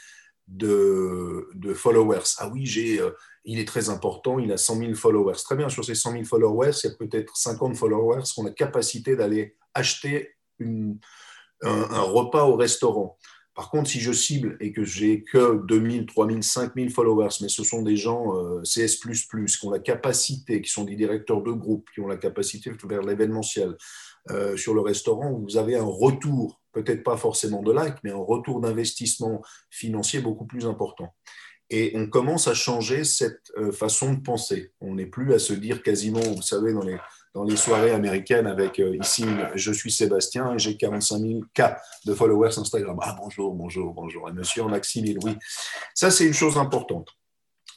de, 0.46 1.50
followers. 1.74 2.36
Ah 2.38 2.48
oui, 2.52 2.66
j'ai, 2.66 3.00
il 3.44 3.58
est 3.58 3.66
très 3.66 3.88
important, 3.88 4.38
il 4.38 4.52
a 4.52 4.56
100 4.56 4.78
000 4.78 4.94
followers. 4.94 5.38
Très 5.44 5.56
bien, 5.56 5.68
sur 5.68 5.84
ces 5.84 5.96
100 5.96 6.12
000 6.12 6.24
followers, 6.24 6.70
il 6.84 6.90
y 6.90 6.92
a 6.92 6.96
peut-être 6.96 7.36
50 7.36 7.74
followers 7.74 8.22
qui 8.22 8.38
ont 8.38 8.44
la 8.44 8.52
capacité 8.52 9.16
d'aller 9.16 9.56
acheter 9.74 10.36
un, 10.60 12.00
repas 12.02 12.44
au 12.44 12.56
restaurant. 12.56 13.18
Par 13.54 13.70
contre, 13.70 13.88
si 13.88 14.00
je 14.00 14.12
cible 14.12 14.56
et 14.60 14.72
que 14.72 14.84
j'ai 14.84 15.22
que 15.22 15.64
2000, 15.66 16.06
3000, 16.06 16.42
5000 16.42 16.90
followers, 16.90 17.36
mais 17.40 17.48
ce 17.48 17.62
sont 17.62 17.82
des 17.82 17.96
gens 17.96 18.36
euh, 18.36 18.62
CS++, 18.62 18.96
qui 18.96 19.66
ont 19.66 19.70
la 19.70 19.78
capacité, 19.78 20.60
qui 20.60 20.70
sont 20.70 20.84
des 20.84 20.96
directeurs 20.96 21.40
de 21.40 21.52
groupe, 21.52 21.88
qui 21.94 22.00
ont 22.00 22.08
la 22.08 22.16
capacité 22.16 22.70
de 22.70 22.76
faire 22.76 23.02
l'événementiel 23.02 23.76
euh, 24.30 24.56
sur 24.56 24.74
le 24.74 24.80
restaurant, 24.80 25.38
vous 25.38 25.56
avez 25.56 25.76
un 25.76 25.84
retour, 25.84 26.60
peut-être 26.72 27.04
pas 27.04 27.16
forcément 27.16 27.62
de 27.62 27.70
like, 27.70 27.96
mais 28.02 28.10
un 28.10 28.16
retour 28.16 28.60
d'investissement 28.60 29.40
financier 29.70 30.20
beaucoup 30.20 30.46
plus 30.46 30.66
important. 30.66 31.14
Et 31.70 31.92
on 31.94 32.08
commence 32.08 32.48
à 32.48 32.54
changer 32.54 33.04
cette 33.04 33.52
euh, 33.56 33.70
façon 33.70 34.14
de 34.14 34.20
penser. 34.20 34.72
On 34.80 34.96
n'est 34.96 35.06
plus 35.06 35.32
à 35.32 35.38
se 35.38 35.52
dire 35.52 35.82
quasiment, 35.82 36.20
vous 36.20 36.42
savez, 36.42 36.72
dans 36.72 36.82
les, 36.82 36.98
dans 37.34 37.42
les 37.42 37.56
soirées 37.56 37.90
américaines 37.90 38.46
avec 38.46 38.78
euh, 38.78 38.96
ici, 38.96 39.24
je 39.56 39.72
suis 39.72 39.90
Sébastien 39.90 40.54
et 40.54 40.58
j'ai 40.58 40.76
45 40.76 41.18
000 41.18 41.40
cas 41.52 41.80
de 42.06 42.14
followers 42.14 42.58
Instagram. 42.58 42.96
Ah 43.02 43.16
bonjour, 43.20 43.52
bonjour, 43.54 43.92
bonjour. 43.92 44.28
Et 44.28 44.32
monsieur 44.32 44.62
en 44.62 44.72
a 44.72 44.80
6 44.80 45.14
000, 45.14 45.18
oui. 45.24 45.36
Ça, 45.94 46.12
c'est 46.12 46.26
une 46.26 46.32
chose 46.32 46.56
importante. 46.56 47.08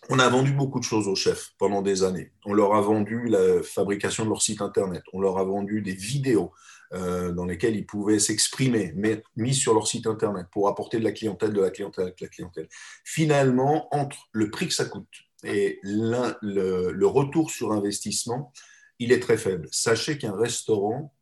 on 0.09 0.19
a 0.19 0.29
vendu 0.29 0.53
beaucoup 0.53 0.79
de 0.79 0.83
choses 0.83 1.07
aux 1.07 1.15
chefs 1.15 1.53
pendant 1.57 1.81
des 1.81 2.03
années. 2.03 2.31
On 2.45 2.53
leur 2.53 2.75
a 2.75 2.81
vendu 2.81 3.27
la 3.27 3.63
fabrication 3.63 4.25
de 4.25 4.29
leur 4.29 4.43
site 4.43 4.61
internet. 4.61 5.01
On 5.11 5.19
leur 5.19 5.39
a 5.39 5.43
vendu 5.43 5.81
des 5.81 5.95
vidéos 5.95 6.51
euh, 6.93 7.31
dans 7.31 7.45
lesquelles 7.45 7.75
ils 7.75 7.85
pouvaient 7.85 8.19
s'exprimer, 8.19 8.93
mais 8.95 9.23
mis 9.35 9.55
sur 9.55 9.73
leur 9.73 9.87
site 9.87 10.05
internet 10.05 10.45
pour 10.51 10.69
apporter 10.69 10.99
de 10.99 11.03
la 11.03 11.11
clientèle, 11.11 11.51
de 11.51 11.61
la 11.61 11.71
clientèle, 11.71 12.05
de 12.05 12.21
la 12.21 12.27
clientèle. 12.27 12.69
Finalement, 13.03 13.87
entre 13.91 14.29
le 14.33 14.51
prix 14.51 14.67
que 14.67 14.73
ça 14.75 14.85
coûte 14.85 15.25
et 15.43 15.79
le 15.81 17.05
retour 17.05 17.49
sur 17.49 17.71
investissement, 17.71 18.53
il 18.99 19.11
est 19.11 19.19
très 19.19 19.37
faible. 19.37 19.67
Sachez 19.71 20.17
qu'un 20.17 20.35
restaurant, 20.35 21.13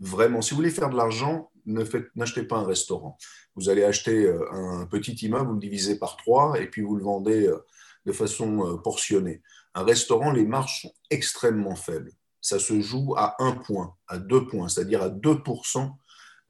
vraiment, 0.00 0.42
si 0.42 0.50
vous 0.50 0.56
voulez 0.56 0.70
faire 0.70 0.90
de 0.90 0.96
l'argent, 0.96 1.50
n'achetez 1.66 2.42
pas 2.42 2.58
un 2.58 2.66
restaurant. 2.66 3.18
Vous 3.54 3.68
allez 3.68 3.84
acheter 3.84 4.24
euh, 4.24 4.50
un 4.52 4.86
petit 4.86 5.12
immeuble, 5.26 5.48
vous 5.48 5.54
le 5.54 5.60
divisez 5.60 5.98
par 5.98 6.16
trois 6.16 6.60
et 6.60 6.66
puis 6.66 6.82
vous 6.82 6.96
le 6.96 7.04
vendez 7.04 7.46
euh, 7.46 7.64
de 8.06 8.12
façon 8.12 8.66
euh, 8.66 8.76
portionnée. 8.76 9.42
Un 9.74 9.84
restaurant, 9.84 10.32
les 10.32 10.46
marges 10.46 10.82
sont 10.82 10.92
extrêmement 11.10 11.76
faibles. 11.76 12.12
Ça 12.40 12.58
se 12.58 12.80
joue 12.80 13.14
à 13.16 13.34
un 13.42 13.52
point, 13.52 13.94
à 14.06 14.18
deux 14.18 14.46
points, 14.46 14.68
c'est-à-dire 14.68 15.02
à 15.02 15.10
2%. 15.10 15.90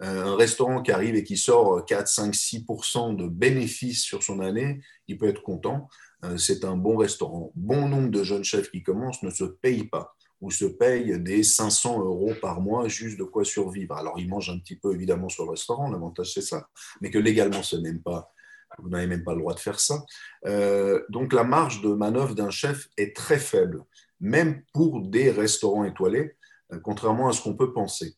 Un 0.01 0.37
restaurant 0.37 0.81
qui 0.81 0.93
arrive 0.93 1.17
et 1.17 1.25
qui 1.25 1.37
sort 1.37 1.85
4, 1.85 2.07
5, 2.07 2.33
6% 2.33 3.17
de 3.17 3.27
bénéfices 3.27 4.03
sur 4.03 4.23
son 4.23 4.39
année, 4.39 4.81
il 5.09 5.19
peut 5.19 5.27
être 5.27 5.43
content. 5.43 5.89
C'est 6.37 6.65
un 6.65 6.77
bon 6.77 6.97
restaurant. 6.97 7.51
Bon 7.57 7.89
nombre 7.89 8.11
de 8.11 8.23
jeunes 8.23 8.45
chefs 8.45 8.71
qui 8.71 8.85
commencent 8.85 9.25
ne 9.25 9.31
se 9.31 9.43
payent 9.43 9.89
pas 9.89 10.15
ou 10.41 10.51
se 10.51 10.65
payent 10.65 11.19
des 11.21 11.43
500 11.43 12.01
euros 12.01 12.33
par 12.41 12.61
mois 12.61 12.89
juste 12.89 13.19
de 13.19 13.25
quoi 13.25 13.45
survivre. 13.45 13.97
Alors, 13.97 14.19
ils 14.19 14.29
mangent 14.29 14.51
un 14.51 14.59
petit 14.59 14.77
peu 14.77 14.95
évidemment 14.95 15.29
sur 15.29 15.45
le 15.45 15.51
restaurant, 15.51 15.91
l'avantage 15.91 16.33
c'est 16.35 16.43
ça, 16.43 16.69
mais 17.01 17.11
que 17.11 17.19
légalement, 17.19 17.63
ce 17.63 17.77
n'est 17.77 17.95
pas 17.95 18.33
vous 18.79 18.89
n'avez 18.89 19.07
même 19.07 19.25
pas 19.25 19.35
le 19.35 19.41
droit 19.41 19.55
de 19.55 19.61
faire 19.61 19.81
ça. 19.81 20.05
Euh, 20.47 21.03
donc 21.09 21.33
la 21.33 21.45
marge 21.45 21.81
de 21.81 21.89
manœuvre 21.89 22.35
d'un 22.35 22.51
chef 22.51 22.89
est 22.97 23.17
très 23.17 23.39
faible, 23.39 23.83
même 24.21 24.63
pour 24.73 25.01
des 25.01 25.31
restaurants 25.31 25.85
étoilés, 25.85 26.37
euh, 26.73 26.81
contrairement 26.83 27.29
à 27.29 27.33
ce 27.33 27.43
qu'on 27.43 27.57
peut 27.57 27.73
penser. 27.73 28.17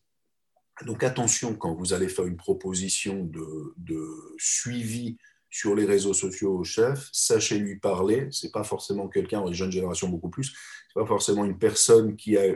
Donc 0.85 1.03
attention 1.03 1.55
quand 1.55 1.75
vous 1.75 1.93
allez 1.93 2.09
faire 2.09 2.25
une 2.25 2.37
proposition 2.37 3.23
de, 3.23 4.35
suivi 4.37 5.17
sur 5.51 5.75
les 5.75 5.85
réseaux 5.85 6.13
sociaux 6.13 6.57
au 6.57 6.63
chef, 6.63 7.09
sachez 7.11 7.59
lui 7.59 7.77
parler. 7.77 8.29
C'est 8.31 8.51
pas 8.51 8.63
forcément 8.63 9.09
quelqu'un, 9.09 9.45
les 9.45 9.53
jeunes 9.53 9.71
générations 9.71 10.07
beaucoup 10.07 10.29
plus, 10.29 10.45
c'est 10.87 10.99
pas 10.99 11.05
forcément 11.05 11.45
une 11.45 11.59
personne 11.59 12.15
qui 12.15 12.37
a 12.37 12.55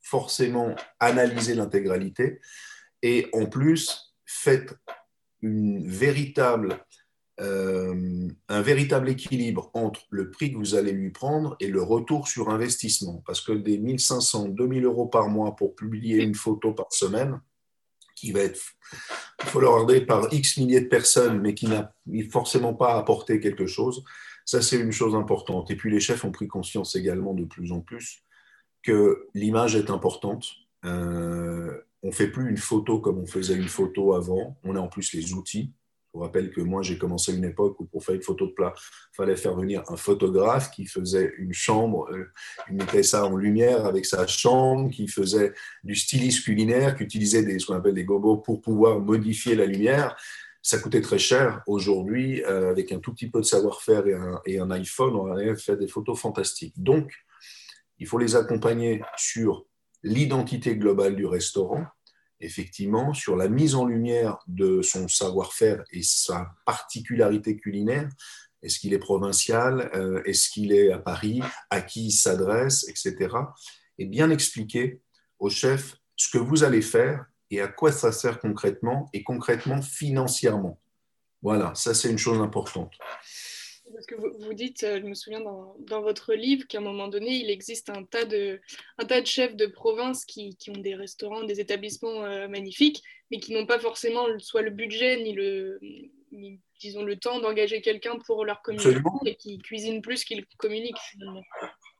forcément 0.00 0.74
analysé 1.00 1.54
l'intégralité. 1.54 2.40
Et 3.02 3.28
en 3.32 3.46
plus, 3.46 4.14
faites 4.24 4.74
euh, 7.40 8.28
un 8.48 8.62
véritable 8.62 9.08
équilibre 9.08 9.70
entre 9.74 10.02
le 10.10 10.30
prix 10.30 10.52
que 10.52 10.58
vous 10.58 10.74
allez 10.74 10.92
lui 10.92 11.10
prendre 11.10 11.56
et 11.60 11.68
le 11.68 11.82
retour 11.82 12.28
sur 12.28 12.50
investissement. 12.50 13.22
Parce 13.26 13.40
que 13.40 13.52
des 13.52 13.78
1500, 13.78 14.48
2000 14.48 14.84
euros 14.84 15.06
par 15.06 15.28
mois 15.28 15.56
pour 15.56 15.74
publier 15.74 16.22
une 16.22 16.34
photo 16.34 16.72
par 16.72 16.92
semaine, 16.92 17.40
qui 18.18 18.32
va 18.32 18.40
être 18.40 18.60
followardée 19.42 20.00
par 20.00 20.32
X 20.32 20.56
milliers 20.56 20.80
de 20.80 20.88
personnes, 20.88 21.40
mais 21.40 21.54
qui 21.54 21.68
n'a 21.68 21.92
forcément 22.30 22.74
pas 22.74 22.96
apporté 22.96 23.40
quelque 23.40 23.66
chose, 23.66 24.04
ça 24.44 24.62
c'est 24.62 24.78
une 24.78 24.92
chose 24.92 25.14
importante. 25.14 25.70
Et 25.70 25.76
puis 25.76 25.90
les 25.90 26.00
chefs 26.00 26.24
ont 26.24 26.32
pris 26.32 26.48
conscience 26.48 26.96
également 26.96 27.34
de 27.34 27.44
plus 27.44 27.72
en 27.72 27.80
plus 27.80 28.24
que 28.82 29.26
l'image 29.34 29.76
est 29.76 29.90
importante. 29.90 30.48
Euh, 30.84 31.80
on 32.02 32.08
ne 32.08 32.12
fait 32.12 32.28
plus 32.28 32.48
une 32.48 32.56
photo 32.56 33.00
comme 33.00 33.18
on 33.18 33.26
faisait 33.26 33.56
une 33.56 33.68
photo 33.68 34.14
avant, 34.14 34.58
on 34.64 34.76
a 34.76 34.80
en 34.80 34.88
plus 34.88 35.12
les 35.12 35.34
outils 35.34 35.72
je 36.08 36.18
vous 36.18 36.24
rappelle 36.24 36.50
que 36.50 36.62
moi, 36.62 36.82
j'ai 36.82 36.96
commencé 36.96 37.34
une 37.34 37.44
époque 37.44 37.78
où 37.80 37.84
pour 37.84 38.02
faire 38.02 38.14
une 38.14 38.22
photo 38.22 38.46
de 38.46 38.52
plat, 38.52 38.72
il 39.12 39.16
fallait 39.16 39.36
faire 39.36 39.54
venir 39.54 39.82
un 39.88 39.96
photographe 39.96 40.70
qui 40.70 40.86
faisait 40.86 41.34
une 41.36 41.52
chambre, 41.52 42.08
euh, 42.10 42.32
il 42.70 42.76
mettait 42.76 43.02
ça 43.02 43.26
en 43.26 43.36
lumière 43.36 43.84
avec 43.84 44.06
sa 44.06 44.26
chambre, 44.26 44.90
qui 44.90 45.06
faisait 45.06 45.52
du 45.84 45.94
styliste 45.94 46.44
culinaire, 46.44 46.96
qui 46.96 47.04
utilisait 47.04 47.42
des, 47.42 47.58
ce 47.58 47.66
qu'on 47.66 47.74
appelle 47.74 47.94
des 47.94 48.04
gobos 48.04 48.38
pour 48.38 48.62
pouvoir 48.62 49.00
modifier 49.00 49.54
la 49.54 49.66
lumière. 49.66 50.16
Ça 50.62 50.78
coûtait 50.78 51.02
très 51.02 51.18
cher. 51.18 51.62
Aujourd'hui, 51.66 52.42
euh, 52.44 52.70
avec 52.70 52.90
un 52.90 53.00
tout 53.00 53.12
petit 53.12 53.30
peu 53.30 53.40
de 53.40 53.46
savoir-faire 53.46 54.06
et 54.06 54.14
un, 54.14 54.40
et 54.46 54.58
un 54.58 54.70
iPhone, 54.70 55.14
on 55.14 55.30
a 55.30 55.56
fait 55.56 55.76
des 55.76 55.88
photos 55.88 56.18
fantastiques. 56.18 56.82
Donc, 56.82 57.12
il 57.98 58.06
faut 58.06 58.18
les 58.18 58.34
accompagner 58.34 59.02
sur 59.16 59.66
l'identité 60.02 60.76
globale 60.76 61.16
du 61.16 61.26
restaurant, 61.26 61.84
effectivement, 62.40 63.14
sur 63.14 63.36
la 63.36 63.48
mise 63.48 63.74
en 63.74 63.86
lumière 63.86 64.38
de 64.46 64.82
son 64.82 65.08
savoir-faire 65.08 65.82
et 65.92 66.02
sa 66.02 66.50
particularité 66.64 67.56
culinaire. 67.56 68.08
Est-ce 68.62 68.78
qu'il 68.78 68.92
est 68.92 68.98
provincial 68.98 69.90
euh, 69.94 70.22
Est-ce 70.24 70.50
qu'il 70.50 70.72
est 70.72 70.92
à 70.92 70.98
Paris 70.98 71.40
À 71.70 71.80
qui 71.80 72.06
il 72.06 72.12
s'adresse 72.12 72.88
Etc. 72.88 73.28
Et 73.98 74.06
bien 74.06 74.30
expliquer 74.30 75.00
au 75.38 75.48
chef 75.48 75.96
ce 76.16 76.28
que 76.30 76.38
vous 76.38 76.64
allez 76.64 76.82
faire 76.82 77.26
et 77.50 77.60
à 77.60 77.68
quoi 77.68 77.92
ça 77.92 78.12
sert 78.12 78.40
concrètement 78.40 79.08
et 79.12 79.22
concrètement 79.22 79.80
financièrement. 79.80 80.80
Voilà, 81.42 81.72
ça 81.74 81.94
c'est 81.94 82.10
une 82.10 82.18
chose 82.18 82.40
importante. 82.40 82.92
Parce 83.92 84.06
que 84.06 84.14
vous, 84.14 84.54
dites, 84.54 84.82
euh, 84.84 85.00
je 85.00 85.06
me 85.06 85.14
souviens 85.14 85.40
dans, 85.40 86.02
votre 86.02 86.34
livre 86.34 86.66
qu'à 86.66 86.78
un 86.78 86.82
moment 86.82 87.08
donné, 87.08 87.36
il 87.36 87.50
existe 87.50 87.90
un 87.90 88.04
tas 88.04 88.24
de, 88.24 88.60
un 88.98 89.04
tas 89.04 89.20
de 89.20 89.26
chefs 89.26 89.56
de 89.56 89.66
province 89.66 90.24
qui, 90.24 90.56
qui 90.56 90.70
ont 90.70 90.80
des 90.80 90.94
restaurants, 90.94 91.44
des 91.44 91.60
établissements 91.60 92.24
euh, 92.24 92.48
magnifiques, 92.48 93.02
mais 93.30 93.38
qui 93.38 93.54
n'ont 93.54 93.66
pas 93.66 93.78
forcément 93.78 94.26
soit 94.38 94.62
le 94.62 94.70
budget 94.70 95.22
ni 95.22 95.32
le, 95.32 95.80
disons, 96.80 97.02
le 97.02 97.16
temps 97.16 97.40
d'engager 97.40 97.80
quelqu'un 97.80 98.16
pour 98.26 98.44
leur 98.44 98.62
communiquer 98.62 99.00
et 99.26 99.36
qui 99.36 99.58
cuisinent 99.58 100.02
plus 100.02 100.24
qu'ils 100.24 100.44
communiquent 100.56 100.96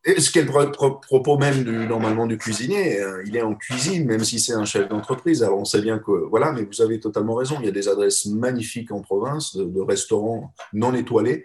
Et 0.04 0.20
ce 0.20 0.30
qui 0.30 0.38
est 0.38 0.44
le 0.44 0.70
propos 1.00 1.38
même 1.38 1.64
du, 1.64 1.86
normalement 1.86 2.26
du 2.26 2.38
cuisinier, 2.38 3.00
il 3.26 3.36
est 3.36 3.42
en 3.42 3.54
cuisine, 3.54 4.06
même 4.06 4.24
si 4.24 4.40
c'est 4.40 4.54
un 4.54 4.64
chef 4.64 4.88
d'entreprise. 4.88 5.42
Alors 5.42 5.58
on 5.58 5.64
sait 5.64 5.82
bien 5.82 5.98
que, 5.98 6.12
voilà, 6.12 6.52
mais 6.52 6.64
vous 6.64 6.80
avez 6.80 7.00
totalement 7.00 7.34
raison, 7.34 7.56
il 7.60 7.66
y 7.66 7.68
a 7.68 7.72
des 7.72 7.88
adresses 7.88 8.26
magnifiques 8.26 8.92
en 8.92 9.00
province 9.00 9.56
de 9.56 9.80
restaurants 9.80 10.54
non 10.72 10.94
étoilés 10.94 11.44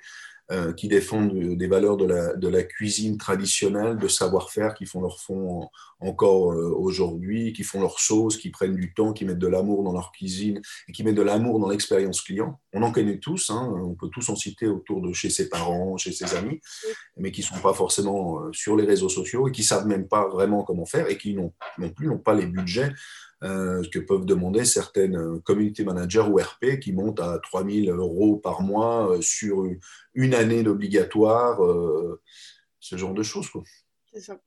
euh, 0.51 0.73
qui 0.73 0.87
défendent 0.87 1.33
des 1.33 1.67
valeurs 1.67 1.95
de 1.95 2.05
la, 2.05 2.35
de 2.35 2.47
la 2.47 2.63
cuisine 2.63 3.17
traditionnelle, 3.17 3.97
de 3.97 4.07
savoir-faire, 4.07 4.73
qui 4.73 4.85
font 4.85 5.01
leur 5.01 5.19
fond 5.19 5.69
encore 5.99 6.51
euh, 6.51 6.73
aujourd'hui, 6.77 7.53
qui 7.53 7.63
font 7.63 7.79
leurs 7.79 7.99
choses, 7.99 8.37
qui 8.37 8.49
prennent 8.49 8.75
du 8.75 8.93
temps, 8.93 9.13
qui 9.13 9.25
mettent 9.25 9.39
de 9.39 9.47
l'amour 9.47 9.83
dans 9.83 9.93
leur 9.93 10.11
cuisine 10.11 10.61
et 10.87 10.91
qui 10.91 11.03
mettent 11.03 11.15
de 11.15 11.21
l'amour 11.21 11.59
dans 11.59 11.69
l'expérience 11.69 12.21
client. 12.21 12.59
On 12.73 12.83
en 12.83 12.91
connaît 12.91 13.19
tous, 13.19 13.49
hein, 13.49 13.73
on 13.83 13.95
peut 13.95 14.09
tous 14.09 14.27
en 14.29 14.35
citer 14.35 14.67
autour 14.67 15.01
de 15.01 15.13
chez 15.13 15.29
ses 15.29 15.49
parents, 15.49 15.97
chez 15.97 16.11
ses 16.11 16.35
amis, 16.35 16.59
mais 17.17 17.31
qui 17.31 17.41
ne 17.41 17.45
sont 17.45 17.61
pas 17.61 17.73
forcément 17.73 18.41
euh, 18.41 18.49
sur 18.51 18.75
les 18.75 18.85
réseaux 18.85 19.09
sociaux 19.09 19.47
et 19.47 19.51
qui 19.51 19.61
ne 19.61 19.67
savent 19.67 19.87
même 19.87 20.07
pas 20.07 20.27
vraiment 20.27 20.63
comment 20.63 20.85
faire 20.85 21.09
et 21.09 21.17
qui 21.17 21.33
non, 21.35 21.53
plus 21.95 22.07
n'ont 22.07 22.19
pas 22.19 22.33
les 22.33 22.45
budgets 22.45 22.91
que 23.43 23.99
peuvent 23.99 24.25
demander 24.25 24.63
certaines 24.63 25.17
euh, 25.17 25.39
community 25.39 25.83
managers 25.83 26.21
ou 26.29 26.37
RP 26.37 26.79
qui 26.79 26.93
montent 26.93 27.19
à 27.19 27.39
3000 27.39 27.89
euros 27.89 28.37
par 28.37 28.61
mois 28.61 29.11
euh, 29.11 29.21
sur 29.21 29.65
une 30.13 30.33
année 30.33 30.63
d'obligatoire, 30.63 31.59
ce 32.79 32.97
genre 32.97 33.13
de 33.13 33.23
choses. 33.23 33.47
C'est 34.13 34.21
ça. 34.21 34.39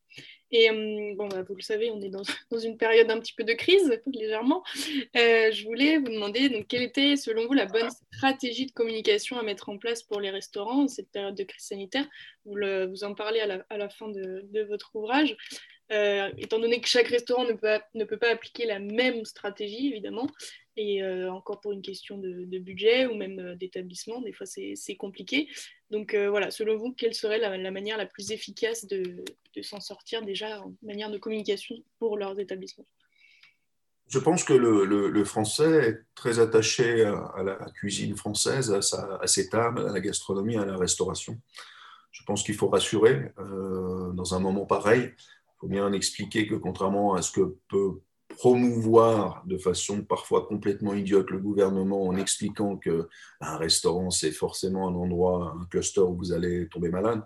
Et 0.53 0.71
bon, 1.17 1.27
bah, 1.27 1.43
vous 1.43 1.57
le 1.57 1.63
savez, 1.63 1.91
on 1.91 2.01
est 2.01 2.09
dans, 2.09 2.23
une 2.65 2.79
période 2.79 3.11
un 3.11 3.19
petit 3.19 3.35
peu 3.35 3.43
de 3.43 3.53
crise, 3.53 4.01
légèrement. 4.07 4.63
je 5.15 5.65
voulais 5.65 5.99
vous 5.99 6.09
demander 6.09 6.49
donc, 6.49 6.69
quelle 6.69 6.83
était, 6.83 7.17
selon 7.17 7.47
vous, 7.47 7.53
la 7.53 7.67
bonne 7.67 7.91
stratégie 8.13 8.67
de 8.67 8.73
communication 8.73 9.39
à 9.39 9.43
mettre 9.43 9.69
en 9.69 9.77
place 9.77 10.03
pour 10.05 10.21
les 10.21 10.31
restaurants 10.31 10.85
en 10.85 10.89
cette 10.89 11.11
période 11.11 11.35
de 11.35 11.45
crise 11.45 11.65
sanitaire? 11.65 12.07
Vous, 12.45 12.55
vous 12.89 13.05
en 13.05 13.15
parlez 13.15 13.41
à 13.41 13.77
la, 13.77 13.89
fin 13.89 14.09
de, 14.09 14.63
votre 14.69 14.95
ouvrage. 14.95 15.37
Euh, 15.93 16.31
étant 16.37 16.59
donné 16.59 16.81
que 16.81 16.89
chaque 16.89 17.07
restaurant 17.09 17.45
ne 17.45 17.53
peut, 18.05 18.17
pas 18.17 18.31
appliquer 18.31 18.67
la 18.67 18.81
même 18.81 19.25
stratégie, 19.25 19.89
évidemment, 19.89 20.29
et 20.77 21.03
euh, 21.03 21.31
encore 21.31 21.61
pour 21.61 21.73
une 21.73 21.83
question 21.83 22.19
de, 22.19 22.59
budget 22.59 23.07
ou 23.07 23.15
même 23.15 23.39
euh, 23.39 23.55
d'établissement, 23.55 24.21
des 24.21 24.33
fois 24.33 24.47
c'est 24.47 24.97
compliqué. 24.97 25.49
Donc 25.91 26.17
voilà, 26.17 26.51
selon 26.51 26.77
vous, 26.77 26.93
quelle 26.93 27.15
serait 27.15 27.39
la, 27.39 27.71
manière 27.71 27.97
la 27.97 28.07
plus 28.07 28.33
efficace 28.33 28.87
de, 28.87 29.25
s'en 29.63 29.81
sortir 29.81 30.23
déjà 30.23 30.61
en 30.61 30.75
manière 30.83 31.11
de 31.11 31.19
communication 31.19 31.77
pour 31.99 32.19
leurs 32.19 32.39
établissements? 32.41 32.87
Je 34.09 34.19
pense 34.19 34.45
que 34.45 34.53
le, 34.53 34.85
le, 34.85 35.25
français 35.25 35.89
est 35.89 35.99
très 36.15 36.39
attaché 36.39 37.05
à, 37.05 37.43
la 37.45 37.57
cuisine 37.75 38.17
française, 38.17 38.73
à, 38.73 38.83
sa, 38.83 39.17
à 39.17 39.27
ses 39.27 39.49
tables, 39.49 39.87
à 39.87 39.93
la 39.93 40.01
gastronomie, 40.01 40.57
à 40.57 40.65
la 40.65 40.77
restauration. 40.77 41.41
Je 42.11 42.23
pense 42.25 42.43
qu'il 42.43 42.55
faut 42.55 42.69
rassurer 42.69 43.33
dans 43.37 44.35
un 44.35 44.39
moment 44.41 44.65
pareil 44.65 45.13
il 45.57 45.61
faut 45.61 45.69
bien 45.69 45.93
expliquer 45.93 46.47
que 46.47 46.55
contrairement 46.55 47.15
à 47.15 47.23
ce 47.23 47.33
que 47.33 47.57
peut 47.69 48.01
promouvoir 48.29 49.43
de 49.47 49.57
façon 49.57 50.03
parfois 50.03 50.47
complètement 50.47 50.93
idiote 50.93 51.31
le 51.31 51.39
gouvernement 51.39 52.07
en 52.07 52.17
expliquant 52.17 52.77
que 52.77 53.09
un 53.41 53.57
restaurant 53.57 54.11
c'est 54.11 54.33
forcément 54.33 54.89
un 54.89 54.95
endroit, 54.95 55.57
un 55.59 55.65
cluster 55.67 56.03
où 56.03 56.17
vous 56.17 56.33
allez 56.33 56.69
tomber 56.69 56.91
malade. 56.91 57.23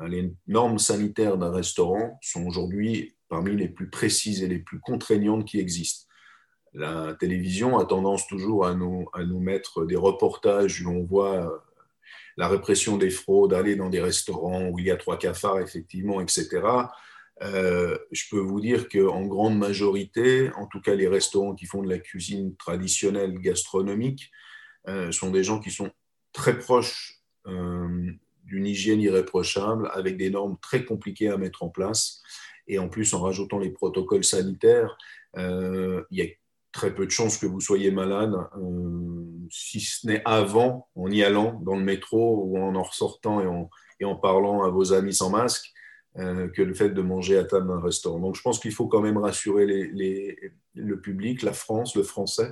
Euh, 0.00 0.08
les 0.08 0.34
normes 0.46 0.78
sanitaires 0.78 1.38
d'un 1.38 1.50
restaurant 1.50 2.18
sont 2.20 2.44
aujourd'hui 2.46 3.16
parmi 3.28 3.56
les 3.56 3.68
plus 3.68 3.88
précises 3.88 4.42
et 4.42 4.48
les 4.48 4.58
plus 4.58 4.80
contraignantes 4.80 5.46
qui 5.46 5.58
existent. 5.58 6.06
La 6.74 7.14
télévision 7.14 7.78
a 7.78 7.86
tendance 7.86 8.26
toujours 8.26 8.66
à 8.66 8.74
nous, 8.74 9.08
à 9.14 9.24
nous 9.24 9.40
mettre 9.40 9.86
des 9.86 9.96
reportages 9.96 10.82
où 10.82 10.90
on 10.90 11.04
voit 11.04 11.64
la 12.36 12.48
répression 12.48 12.96
des 12.96 13.10
fraudes, 13.10 13.54
aller 13.54 13.76
dans 13.76 13.88
des 13.88 14.00
restaurants 14.00 14.68
où 14.68 14.78
il 14.78 14.86
y 14.86 14.90
a 14.90 14.96
trois 14.96 15.18
cafards, 15.18 15.60
effectivement, 15.60 16.20
etc. 16.20 16.62
Euh, 17.42 17.96
je 18.10 18.24
peux 18.30 18.38
vous 18.38 18.60
dire 18.60 18.88
qu'en 18.88 19.26
grande 19.26 19.58
majorité, 19.58 20.50
en 20.56 20.66
tout 20.66 20.80
cas 20.80 20.94
les 20.94 21.08
restaurants 21.08 21.54
qui 21.54 21.66
font 21.66 21.82
de 21.82 21.88
la 21.88 21.98
cuisine 21.98 22.54
traditionnelle 22.56 23.38
gastronomique, 23.38 24.30
euh, 24.88 25.10
sont 25.12 25.30
des 25.30 25.44
gens 25.44 25.60
qui 25.60 25.70
sont 25.70 25.90
très 26.32 26.58
proches 26.58 27.20
euh, 27.46 28.10
d'une 28.44 28.66
hygiène 28.66 29.00
irréprochable, 29.00 29.90
avec 29.92 30.16
des 30.16 30.30
normes 30.30 30.58
très 30.60 30.84
compliquées 30.84 31.28
à 31.28 31.36
mettre 31.36 31.62
en 31.62 31.70
place. 31.70 32.22
Et 32.66 32.78
en 32.78 32.88
plus, 32.88 33.14
en 33.14 33.22
rajoutant 33.22 33.58
les 33.58 33.70
protocoles 33.70 34.24
sanitaires, 34.24 34.96
il 35.36 36.04
y 36.10 36.22
a 36.22 36.26
très 36.72 36.94
peu 36.94 37.04
de 37.06 37.10
chances 37.10 37.38
que 37.38 37.46
vous 37.46 37.60
soyez 37.60 37.90
malade, 37.90 38.34
si 39.50 39.80
ce 39.80 40.06
n'est 40.06 40.22
avant, 40.24 40.88
en 40.94 41.10
y 41.10 41.22
allant 41.22 41.60
dans 41.64 41.76
le 41.76 41.82
métro 41.82 42.44
ou 42.44 42.58
en 42.58 42.74
en 42.74 42.82
ressortant 42.82 43.40
et 43.40 43.46
en, 43.46 43.70
et 43.98 44.04
en 44.04 44.16
parlant 44.16 44.62
à 44.62 44.68
vos 44.68 44.92
amis 44.92 45.14
sans 45.14 45.30
masque. 45.30 45.72
Euh, 46.18 46.48
que 46.48 46.62
le 46.62 46.74
fait 46.74 46.90
de 46.90 47.02
manger 47.02 47.38
à 47.38 47.44
table 47.44 47.68
dans 47.68 47.74
un 47.74 47.80
restaurant. 47.80 48.18
Donc 48.18 48.34
je 48.34 48.42
pense 48.42 48.58
qu'il 48.58 48.72
faut 48.72 48.88
quand 48.88 49.00
même 49.00 49.16
rassurer 49.16 49.64
le 50.74 51.00
public, 51.00 51.42
la 51.42 51.52
France, 51.52 51.94
le 51.94 52.02
français. 52.02 52.50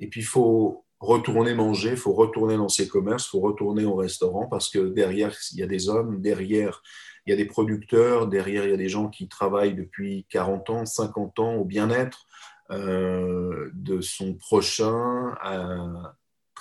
Et 0.00 0.08
puis 0.08 0.22
il 0.22 0.26
faut 0.26 0.86
retourner 0.98 1.52
manger, 1.52 1.90
il 1.90 1.96
faut 1.98 2.14
retourner 2.14 2.56
dans 2.56 2.70
ces 2.70 2.88
commerces, 2.88 3.26
il 3.26 3.30
faut 3.30 3.40
retourner 3.40 3.84
au 3.84 3.96
restaurant 3.96 4.46
parce 4.46 4.70
que 4.70 4.78
derrière, 4.78 5.36
il 5.52 5.58
y 5.58 5.62
a 5.62 5.66
des 5.66 5.90
hommes, 5.90 6.22
derrière, 6.22 6.82
il 7.26 7.30
y 7.30 7.32
a 7.34 7.36
des 7.36 7.44
producteurs, 7.44 8.28
derrière, 8.28 8.64
il 8.64 8.70
y 8.70 8.74
a 8.74 8.78
des 8.78 8.88
gens 8.88 9.08
qui 9.08 9.28
travaillent 9.28 9.74
depuis 9.74 10.26
40 10.30 10.70
ans, 10.70 10.86
50 10.86 11.38
ans 11.38 11.54
au 11.56 11.66
bien-être 11.66 12.24
euh, 12.70 13.70
de 13.74 14.00
son 14.00 14.34
prochain, 14.34 15.34
à 15.42 16.16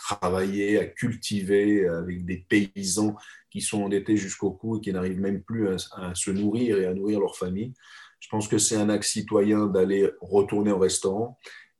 travailler, 0.05 0.77
à 0.77 0.85
cultiver 0.85 1.87
avec 1.87 2.25
des 2.25 2.37
paysans 2.37 3.15
qui 3.49 3.61
sont 3.61 3.83
endettés 3.83 4.17
jusqu'au 4.17 4.51
cou 4.51 4.77
et 4.77 4.81
qui 4.81 4.93
n'arrivent 4.93 5.19
même 5.19 5.41
plus 5.41 5.67
à, 5.93 6.13
se 6.13 6.29
nourrir 6.29 6.77
et 6.77 6.85
à 6.85 6.93
nourrir 6.93 7.19
leur 7.19 7.35
famille. 7.35 7.73
Je 8.19 8.27
pense 8.29 8.47
que 8.47 8.57
c'est 8.57 8.75
un 8.75 8.89
acte 8.89 9.05
citoyen 9.05 9.65
d'aller 9.65 10.11
retourner 10.21 10.71
au 10.71 10.77
restaurant 10.77 11.37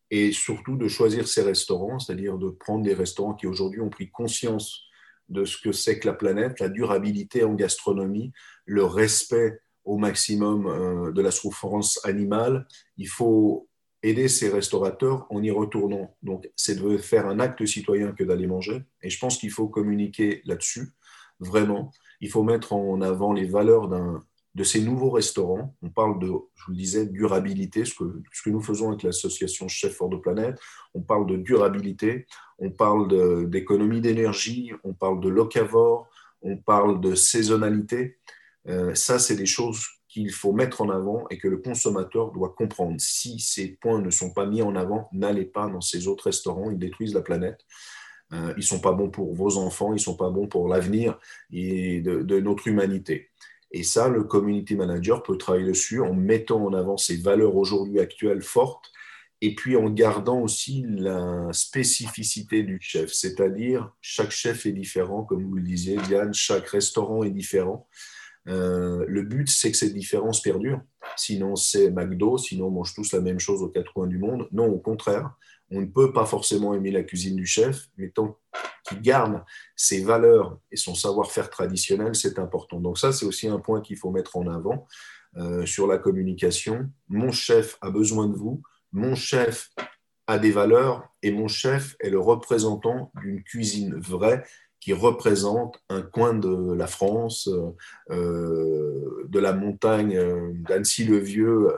et 0.09 0.31
surtout 0.31 0.75
de 0.75 0.87
choisir 0.87 1.27
ces 1.27 1.43
restaurants, 1.43 1.99
c'est-à-dire 1.99 2.37
de 2.37 2.49
prendre 2.49 2.83
des 2.83 2.93
restaurants 2.93 3.33
qui 3.33 3.47
aujourd'hui 3.47 3.81
ont 3.81 3.89
pris 3.89 4.09
conscience 4.09 4.81
de 5.29 5.45
ce 5.45 5.57
que 5.57 5.71
c'est 5.71 5.99
que 5.99 6.07
la 6.07 6.13
planète, 6.13 6.59
la 6.59 6.69
durabilité 6.69 7.43
en 7.43 7.53
gastronomie, 7.53 8.31
le 8.65 8.85
respect 8.85 9.59
au 9.83 9.97
maximum 9.97 10.67
euh, 10.67 11.11
de 11.11 11.21
la 11.21 11.31
souffrance 11.31 11.99
animale. 12.03 12.67
Il 12.97 13.07
faut 13.07 13.67
aider 14.05 14.27
ces 14.27 14.49
restaurateurs 14.49 15.25
en 15.29 15.41
y 15.41 15.49
retournant. 15.49 16.15
Donc, 16.21 16.49
c'est 16.55 16.81
de 16.81 16.97
faire 16.97 17.27
un 17.27 17.39
acte 17.39 17.65
citoyen 17.65 18.11
que 18.11 18.23
d'aller 18.23 18.47
manger. 18.47 18.83
Et 19.01 19.09
je 19.09 19.19
pense 19.19 19.37
qu'il 19.37 19.51
faut 19.51 19.67
communiquer 19.67 20.41
là-dessus 20.45 20.93
vraiment. 21.39 21.91
Il 22.21 22.29
faut 22.29 22.43
mettre 22.43 22.73
en 22.73 23.01
avant 23.01 23.33
les 23.33 23.45
valeurs 23.45 23.89
de 23.89 24.63
ces 24.63 24.81
nouveaux 24.81 25.09
restaurants. 25.09 25.75
On 25.81 25.89
parle 25.89 26.19
de, 26.19 26.27
je 26.27 26.65
vous 26.65 26.71
le 26.71 26.77
disais, 26.77 27.05
durabilité, 27.07 27.83
ce 27.83 27.93
que, 27.95 28.49
nous 28.49 28.61
faisons 28.61 28.89
avec 28.89 29.03
l'association 29.03 29.67
Chef 29.67 29.95
Fort 29.95 30.09
de 30.09 30.17
Planète. 30.17 30.59
On 30.93 31.01
parle 31.01 31.25
de 31.25 31.35
durabilité, 31.35 32.27
on 32.59 32.69
parle 32.69 33.49
d'économie 33.49 34.01
d'énergie, 34.01 34.71
on 34.83 34.93
parle 34.93 35.19
de 35.19 35.29
locavore, 35.29 36.07
on 36.41 36.57
parle 36.57 37.01
de 37.01 37.15
saisonnalité. 37.15 38.19
Euh, 38.67 38.93
ça, 38.93 39.19
c'est 39.19 39.35
des 39.35 39.45
choses 39.45 39.85
qu'il 40.15 40.31
faut 40.31 40.53
mettre 40.53 40.79
en 40.79 40.89
avant 40.89 41.27
et 41.29 41.37
que 41.37 41.49
le 41.49 41.57
consommateur 41.57 42.31
doit 42.31 42.55
comprendre. 42.57 42.95
Si 42.99 43.37
ces 43.41 43.67
points 43.67 43.99
ne 43.99 44.09
sont 44.09 44.31
pas 44.31 44.45
mis 44.45 44.61
en 44.61 44.73
avant, 44.77 45.09
n'allez 45.11 45.43
pas 45.43 45.67
dans 45.67 45.81
ces 45.81 46.07
autres 46.07 46.23
restaurants, 46.23 46.71
ils 46.71 46.79
détruisent 46.79 47.13
la 47.13 47.21
planète. 47.21 47.59
Euh, 48.31 48.53
ils 48.55 48.61
ne 48.61 48.65
sont 48.65 48.79
pas 48.79 48.93
bons 48.93 49.09
pour 49.09 49.33
vos 49.33 49.57
enfants, 49.57 49.89
ils 49.89 49.97
ne 49.97 49.99
sont 49.99 50.15
pas 50.15 50.29
bons 50.29 50.47
pour 50.47 50.69
l'avenir 50.69 51.19
de, 51.51 52.21
de 52.21 52.39
notre 52.39 52.69
humanité. 52.69 53.29
Et 53.71 53.83
ça, 53.83 54.07
le 54.07 54.23
community 54.23 54.75
manager 54.75 55.21
peut 55.21 55.37
travailler 55.37 55.65
dessus 55.65 55.99
en 55.99 56.13
mettant 56.13 56.63
en 56.63 56.73
avant 56.73 56.95
ces 56.95 57.17
valeurs 57.17 57.57
aujourd'hui 57.57 57.99
actuelles 57.99 58.41
fortes 58.41 58.93
et 59.41 59.53
puis 59.53 59.75
en 59.75 59.89
gardant 59.89 60.39
aussi 60.39 60.85
la 60.87 61.51
spécificité 61.51 62.63
du 62.63 62.79
chef, 62.79 63.11
c'est-à-dire 63.11 63.91
chaque 63.99 64.31
chef 64.31 64.65
est 64.65 64.71
différent, 64.71 65.25
comme 65.25 65.43
vous 65.43 65.55
le 65.55 65.61
disiez, 65.61 65.97
Diane, 65.97 66.33
chaque 66.33 66.69
restaurant 66.69 67.21
est 67.25 67.31
différent. 67.31 67.85
Euh, 68.47 69.05
le 69.07 69.23
but, 69.23 69.49
c'est 69.49 69.71
que 69.71 69.77
cette 69.77 69.93
différence 69.93 70.41
perdure. 70.41 70.81
Sinon, 71.15 71.55
c'est 71.55 71.89
McDo, 71.91 72.37
sinon 72.37 72.67
on 72.67 72.71
mange 72.71 72.93
tous 72.93 73.11
la 73.13 73.21
même 73.21 73.39
chose 73.39 73.61
aux 73.61 73.69
quatre 73.69 73.93
coins 73.93 74.07
du 74.07 74.19
monde. 74.19 74.47
Non, 74.51 74.67
au 74.67 74.79
contraire, 74.79 75.35
on 75.71 75.81
ne 75.81 75.85
peut 75.85 76.13
pas 76.13 76.25
forcément 76.25 76.73
aimer 76.73 76.91
la 76.91 77.03
cuisine 77.03 77.35
du 77.35 77.45
chef, 77.45 77.87
mais 77.97 78.09
tant 78.09 78.37
qu'il 78.87 79.01
garde 79.01 79.43
ses 79.75 80.03
valeurs 80.03 80.59
et 80.71 80.77
son 80.77 80.93
savoir-faire 80.93 81.49
traditionnel, 81.49 82.15
c'est 82.15 82.37
important. 82.37 82.79
Donc 82.79 82.99
ça, 82.99 83.11
c'est 83.11 83.25
aussi 83.25 83.47
un 83.47 83.59
point 83.59 83.81
qu'il 83.81 83.97
faut 83.97 84.11
mettre 84.11 84.37
en 84.37 84.47
avant 84.47 84.87
euh, 85.37 85.65
sur 85.65 85.87
la 85.87 85.97
communication. 85.97 86.89
Mon 87.09 87.31
chef 87.31 87.77
a 87.81 87.89
besoin 87.89 88.27
de 88.27 88.35
vous, 88.35 88.61
mon 88.91 89.15
chef 89.15 89.71
a 90.27 90.39
des 90.39 90.51
valeurs 90.51 91.07
et 91.21 91.31
mon 91.31 91.47
chef 91.47 91.95
est 91.99 92.09
le 92.09 92.19
représentant 92.19 93.11
d'une 93.21 93.43
cuisine 93.43 93.95
vraie 93.95 94.43
qui 94.85 94.93
représente 94.93 95.81
un 95.89 96.03
coin 96.03 96.35
de 96.35 96.71
la 96.73 96.85
France, 96.85 97.49
euh, 98.11 99.25
de 99.27 99.39
la 99.39 99.51
montagne 99.51 100.15
d'Annecy-le-Vieux 100.61 101.71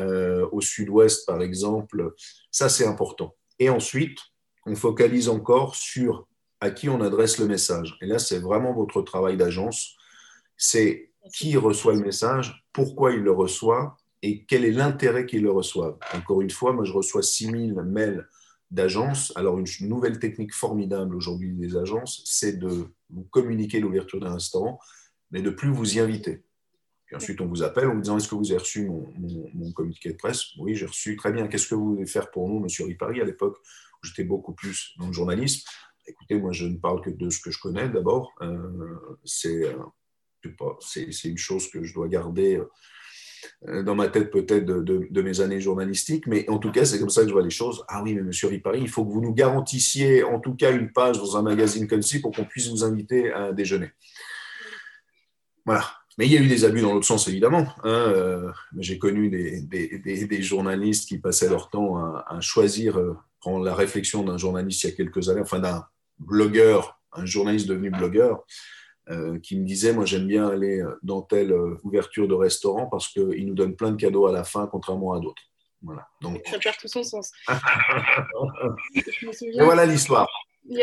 euh, 0.00 0.48
au 0.50 0.60
sud-ouest, 0.60 1.26
par 1.26 1.42
exemple. 1.42 2.12
Ça, 2.50 2.68
c'est 2.68 2.84
important. 2.84 3.36
Et 3.60 3.70
ensuite, 3.70 4.18
on 4.66 4.74
focalise 4.74 5.28
encore 5.28 5.76
sur 5.76 6.26
à 6.60 6.72
qui 6.72 6.88
on 6.88 7.00
adresse 7.02 7.38
le 7.38 7.46
message. 7.46 7.96
Et 8.02 8.06
là, 8.06 8.18
c'est 8.18 8.40
vraiment 8.40 8.74
votre 8.74 9.00
travail 9.02 9.36
d'agence. 9.36 9.94
C'est 10.56 11.12
qui 11.32 11.56
reçoit 11.56 11.94
le 11.94 12.00
message, 12.00 12.64
pourquoi 12.72 13.12
il 13.12 13.20
le 13.20 13.30
reçoit 13.30 13.96
et 14.22 14.44
quel 14.44 14.64
est 14.64 14.72
l'intérêt 14.72 15.24
qu'il 15.24 15.42
le 15.42 15.52
reçoive. 15.52 15.96
Encore 16.14 16.40
une 16.40 16.50
fois, 16.50 16.72
moi, 16.72 16.84
je 16.84 16.92
reçois 16.92 17.22
6000 17.22 17.74
mails 17.74 18.26
d'agences. 18.70 19.32
Alors, 19.36 19.58
une 19.58 19.66
nouvelle 19.88 20.18
technique 20.18 20.54
formidable 20.54 21.16
aujourd'hui 21.16 21.52
des 21.52 21.76
agences, 21.76 22.22
c'est 22.24 22.58
de 22.58 22.86
vous 23.10 23.24
communiquer 23.24 23.80
l'ouverture 23.80 24.20
d'un 24.20 24.34
restaurant, 24.34 24.78
mais 25.30 25.42
de 25.42 25.50
plus 25.50 25.70
vous 25.70 25.96
y 25.96 26.00
inviter 26.00 26.44
ensuite, 27.16 27.40
on 27.40 27.46
vous 27.46 27.62
appelle 27.62 27.88
en 27.88 27.94
vous 27.94 28.00
disant 28.00 28.16
Est-ce 28.16 28.28
que 28.28 28.34
vous 28.34 28.50
avez 28.50 28.60
reçu 28.60 28.88
mon, 28.88 29.72
communiqué 29.72 30.10
de 30.10 30.16
presse? 30.16 30.56
Oui, 30.58 30.74
j'ai 30.74 30.86
reçu. 30.86 31.16
Très 31.16 31.32
bien. 31.32 31.48
Qu'est-ce 31.48 31.68
que 31.68 31.74
vous 31.74 31.94
voulez 31.94 32.06
faire 32.06 32.30
pour 32.30 32.48
nous, 32.48 32.60
monsieur 32.60 32.84
Ripari 32.84 33.20
À 33.20 33.24
l'époque, 33.24 33.58
j'étais 34.02 34.24
beaucoup 34.24 34.52
plus 34.52 34.92
dans 34.98 35.08
le 35.08 35.12
journalisme? 35.12 35.68
Écoutez, 36.06 36.38
moi, 36.38 36.52
je 36.52 36.66
ne 36.66 36.76
parle 36.76 37.02
que 37.02 37.10
de 37.10 37.30
ce 37.30 37.40
que 37.40 37.50
je 37.50 37.58
connais 37.60 37.88
d'abord. 37.88 38.32
Euh, 38.42 39.16
euh, 39.46 40.74
c'est 40.80 41.28
une 41.28 41.38
chose 41.38 41.70
que 41.70 41.84
je 41.84 41.94
dois 41.94 42.08
garder 42.08 42.56
euh, 42.56 42.70
dans 43.62 43.94
ma 43.94 44.08
tête 44.08 44.30
peut-être 44.30 44.64
de, 44.64 45.22
mes 45.22 45.40
années 45.40 45.60
journalistiques, 45.60 46.26
mais 46.26 46.48
en 46.48 46.58
tout 46.58 46.70
cas, 46.72 46.84
c'est 46.84 46.98
comme 46.98 47.10
ça 47.10 47.22
que 47.22 47.28
je 47.28 47.32
vois 47.32 47.42
les 47.42 47.50
choses. 47.50 47.84
Ah 47.88 48.02
oui, 48.02 48.14
mais 48.14 48.22
monsieur 48.22 48.48
Ripari, 48.48 48.80
il 48.80 48.88
faut 48.88 49.04
que 49.04 49.10
vous 49.10 49.20
nous 49.20 49.34
garantissiez 49.34 50.24
en 50.24 50.40
tout 50.40 50.54
cas 50.54 50.72
une 50.72 50.92
page 50.92 51.18
dans 51.18 51.36
un 51.36 51.42
magazine 51.42 51.86
comme 51.86 52.02
ci 52.02 52.20
pour 52.20 52.32
qu'on 52.32 52.44
puisse 52.44 52.68
vous 52.68 52.84
inviter 52.84 53.32
à 53.32 53.44
un 53.44 53.52
déjeuner. 53.52 53.90
Voilà. 55.64 55.84
Mais 56.18 56.26
il 56.26 56.32
y 56.32 56.36
a 56.36 56.40
eu 56.40 56.48
des 56.48 56.66
abus 56.66 56.82
dans 56.82 56.92
l'autre 56.92 57.06
sens, 57.06 57.28
évidemment. 57.28 57.66
Hein, 57.82 57.88
euh, 57.88 58.50
j'ai 58.78 58.98
connu 58.98 59.30
des, 59.30 60.42
journalistes 60.42 61.08
qui 61.08 61.18
passaient 61.18 61.48
leur 61.48 61.70
temps 61.70 61.96
à, 61.96 62.40
choisir, 62.40 62.98
euh, 62.98 63.16
prendre 63.40 63.64
la 63.64 63.74
réflexion 63.74 64.22
d'un 64.22 64.36
journaliste 64.36 64.84
il 64.84 64.90
y 64.90 64.92
a 64.92 64.96
quelques 64.96 65.30
années, 65.30 65.40
enfin 65.40 65.60
d'un 65.60 65.86
blogueur, 66.18 67.00
un 67.12 67.24
journaliste 67.24 67.68
devenu 67.68 67.90
blogueur, 67.90 68.32
euh, 68.36 68.42
qui 69.42 69.58
me 69.58 69.64
disait, 69.64 69.92
moi 69.92 70.04
j'aime 70.04 70.26
bien 70.26 70.48
aller 70.48 70.84
dans 71.02 71.22
telle 71.22 71.52
ouverture 71.82 72.28
de 72.28 72.34
restaurant 72.34 72.86
parce 72.86 73.08
qu'il 73.08 73.46
nous 73.46 73.54
donne 73.54 73.74
plein 73.74 73.90
de 73.90 73.96
cadeaux 73.96 74.26
à 74.26 74.32
la 74.32 74.44
fin, 74.44 74.66
contrairement 74.66 75.12
à 75.12 75.20
d'autres. 75.20 75.42
Voilà. 75.82 76.06
Donc... 76.20 76.42
Ça 76.46 76.58
perd 76.58 76.76
tout 76.76 76.88
son 76.88 77.02
sens. 77.02 77.32
voilà 79.58 79.86
l'histoire. 79.86 80.28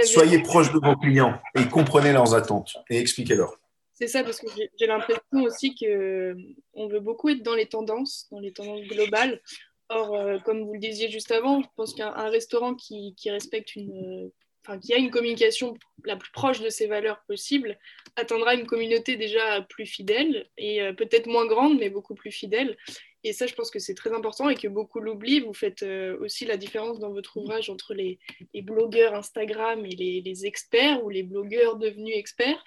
Soyez 0.04 0.40
proche 0.40 0.72
de 0.74 0.80
vos 0.80 0.96
clients 0.96 1.40
et 1.56 1.68
comprenez 1.68 2.12
leurs 2.12 2.34
attentes 2.34 2.76
et 2.90 3.00
expliquez-leur. 3.00 3.58
C'est 3.94 4.08
ça, 4.08 4.24
parce 4.24 4.40
que 4.40 4.48
j'ai 4.80 4.86
l'impression 4.86 5.44
aussi 5.44 5.74
qu'on 5.74 6.88
veut 6.88 7.00
beaucoup 7.00 7.30
être 7.30 7.42
dans 7.42 7.56
les 7.56 7.66
tendances, 7.66 8.28
dans 8.32 8.40
les 8.40 8.54
tendances 8.54 8.86
globales. 8.88 9.42
Or, 9.90 10.16
euh, 10.16 10.38
comme 10.40 10.66
vous 10.66 10.74
le 10.74 10.80
disiez 10.80 11.10
juste 11.10 11.32
avant, 11.32 11.62
je 11.62 11.68
pense 11.76 11.96
qu'un 11.96 12.12
restaurant 12.30 12.76
qui, 12.76 13.16
respecte 13.26 13.76
une, 13.76 14.32
enfin, 14.68 14.80
qui 14.80 14.94
a 14.94 14.98
une 14.98 15.12
communication 15.12 15.78
la 16.06 16.16
plus 16.16 16.32
proche 16.32 16.62
de 16.62 16.70
ses 16.70 16.88
valeurs 16.88 17.24
possible 17.28 17.78
atteindra 18.16 18.56
une 18.56 18.66
communauté 18.66 19.16
déjà 19.16 19.62
plus 19.62 19.86
fidèle 19.86 20.48
et 20.58 20.82
euh, 20.82 20.94
peut-être 20.94 21.28
moins 21.28 21.46
grande, 21.46 21.80
mais 21.80 21.90
beaucoup 21.90 22.16
plus 22.16 22.32
fidèle. 22.32 22.78
Et 23.24 23.34
ça, 23.34 23.46
je 23.46 23.54
pense 23.56 23.72
que 23.72 23.80
c'est 23.80 23.96
très 23.96 24.14
important 24.14 24.50
et 24.50 24.56
que 24.56 24.68
beaucoup 24.68 25.00
l'oublient. 25.00 25.42
Vous 25.42 25.54
faites 25.54 25.84
euh, 25.84 26.18
aussi 26.20 26.46
la 26.46 26.56
différence 26.56 27.00
dans 27.00 27.12
votre 27.12 27.38
ouvrage 27.38 27.70
entre 27.70 27.94
les, 27.94 28.20
blogueurs 28.62 29.16
Instagram 29.16 29.86
et 29.86 30.22
les, 30.22 30.46
experts 30.46 31.04
ou 31.04 31.10
les 31.10 31.24
blogueurs 31.24 31.78
devenus 31.78 32.16
experts. 32.16 32.64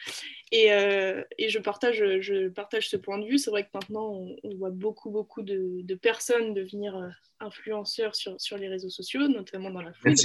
Et, 0.53 0.73
euh, 0.73 1.23
je, 1.39 1.59
partage, 1.59 2.03
je 2.21 2.49
partage 2.49 2.89
ce 2.89 2.97
point 2.97 3.19
de 3.19 3.27
vue. 3.27 3.39
C'est 3.39 3.51
vrai 3.51 3.65
que 3.65 3.71
maintenant, 3.73 4.27
on, 4.43 4.57
voit 4.57 4.71
beaucoup, 4.71 5.11
beaucoup 5.11 5.43
de, 5.43 5.95
personnes 5.95 6.53
devenir 6.53 7.11
influenceurs 7.39 8.15
sur, 8.15 8.39
sur 8.41 8.59
les 8.59 8.69
réseaux 8.69 8.91
sociaux, 8.91 9.29
notamment 9.29 9.71
dans 9.71 9.83
la 9.83 9.93
food. 9.93 10.17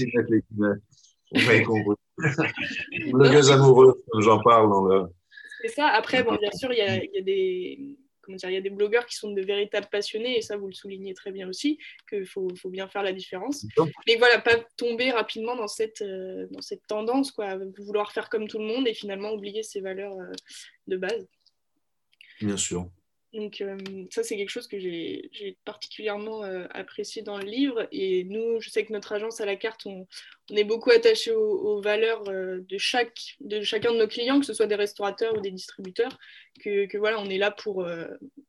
Vous 1.34 1.64
compris. 1.64 3.12
Blogueuse 3.12 3.52
amoureuse, 3.52 3.96
comme 4.10 4.22
j'en 4.22 4.42
parle 4.42 4.70
dans 4.70 4.86
le. 4.86 5.08
C'est 5.62 5.70
ça. 5.70 5.88
Après, 5.88 6.24
bon, 6.24 6.36
bien 6.36 6.52
sûr, 6.52 6.72
il 6.72 6.78
y 6.78 6.82
a, 6.82 7.04
y 7.04 7.18
a 7.18 7.22
des 7.22 7.98
comment 8.26 8.38
dire, 8.38 8.50
il 8.50 8.54
y 8.54 8.58
a 8.58 8.62
des 8.62 8.70
blogueurs 8.70 9.06
qui 9.06 9.16
sont 9.16 9.32
de 9.32 9.42
véritables 9.42 9.88
passionnés, 9.90 10.38
et 10.38 10.42
ça, 10.42 10.58
vous 10.58 10.68
le 10.68 10.74
soulignez 10.74 11.14
très 11.14 11.32
bien 11.32 11.48
aussi, 11.48 11.78
qu'il 12.10 12.26
faut, 12.26 12.48
faut, 12.56 12.70
bien 12.70 12.88
faire 12.88 13.04
la 13.04 13.14
différence. 13.14 13.66
Mais 14.08 14.16
voilà, 14.18 14.40
pas 14.40 14.58
tomber 14.78 15.12
rapidement 15.12 15.56
dans 15.56 15.68
cette, 15.68 16.02
euh, 16.02 16.48
dans 16.50 16.62
cette 16.62 16.86
tendance, 16.88 17.32
quoi, 17.32 17.58
vouloir 17.78 18.12
faire 18.12 18.30
comme 18.30 18.48
tout 18.48 18.58
le 18.58 18.66
monde 18.66 18.88
et 18.88 18.94
finalement 18.94 19.32
oublier 19.32 19.64
ses 19.64 19.80
valeurs 19.80 20.18
euh, 20.18 20.32
de 20.88 20.98
base. 20.98 21.28
Bien 22.42 22.58
sûr. 22.58 22.90
Donc 23.36 23.60
euh, 23.60 23.78
ça, 24.12 24.24
c'est 24.24 24.38
quelque 24.38 24.50
chose 24.50 24.67
que 24.67 24.80
j'ai 24.80 25.58
particulièrement 25.65 26.43
euh, 26.45 26.67
apprécié 26.71 27.21
dans 27.21 27.38
le 27.38 27.43
livre. 27.43 27.86
Et 27.91 28.24
nous, 28.24 28.62
je 28.62 28.69
sais 28.69 28.86
que 28.86 28.93
notre 28.93 29.12
agence 29.12 29.41
à 29.41 29.45
la 29.45 29.58
carte, 29.58 29.86
on, 29.86 30.08
est 30.56 30.63
beaucoup 30.63 30.91
attaché 30.91 31.32
aux, 31.34 31.82
valeurs 31.82 32.28
euh, 32.30 32.60
de, 32.62 32.78
chaque, 32.78 33.36
de 33.41 33.62
chacun 33.62 33.91
de 33.91 33.98
nos 33.98 34.08
clients, 34.08 34.39
que 34.39 34.45
ce 34.45 34.54
soit 34.54 34.67
des 34.67 34.76
restaurateurs 34.76 35.36
ou 35.38 35.41
des 35.41 35.52
distributeurs, 35.52 36.17
que, 36.63 36.98
voilà, 36.98 37.19
on 37.19 37.30
est 37.30 37.38
là 37.38 37.52
pour, 37.52 37.86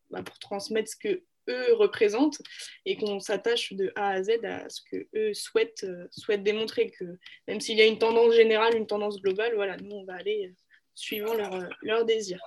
bah, 0.09 0.23
pour 0.23 0.39
transmettre 0.39 0.89
ce 0.89 0.95
que 0.95 1.23
eux 1.49 1.73
représentent 1.73 2.41
et 2.85 2.97
qu'on 2.97 3.19
s'attache 3.19 3.73
de 3.73 3.91
A 3.95 4.11
à 4.11 4.23
Z 4.23 4.43
à 4.43 4.69
ce 4.69 4.81
que 4.89 5.07
eux 5.15 5.33
souhaitent, 5.33 5.85
souhaitent 6.11 6.43
démontrer. 6.43 6.91
Que 6.91 7.05
même 7.47 7.59
s'il 7.59 7.77
y 7.77 7.81
a 7.81 7.85
une 7.85 7.99
tendance 7.99 8.33
générale, 8.35 8.75
une 8.75 8.87
tendance 8.87 9.21
globale, 9.21 9.53
voilà, 9.55 9.75
nous, 9.77 9.97
on 9.97 10.05
va 10.05 10.15
aller 10.15 10.53
suivant 10.95 11.33
leur, 11.33 11.51
leur 11.81 12.05
désir. 12.05 12.39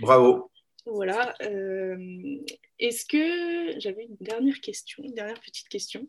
Bravo. 0.00 0.51
Voilà. 0.86 1.34
Euh, 1.42 2.38
est-ce 2.78 3.04
que 3.04 3.78
j'avais 3.78 4.04
une 4.04 4.16
dernière 4.20 4.60
question, 4.60 5.04
une 5.04 5.14
dernière 5.14 5.40
petite 5.40 5.68
question. 5.68 6.08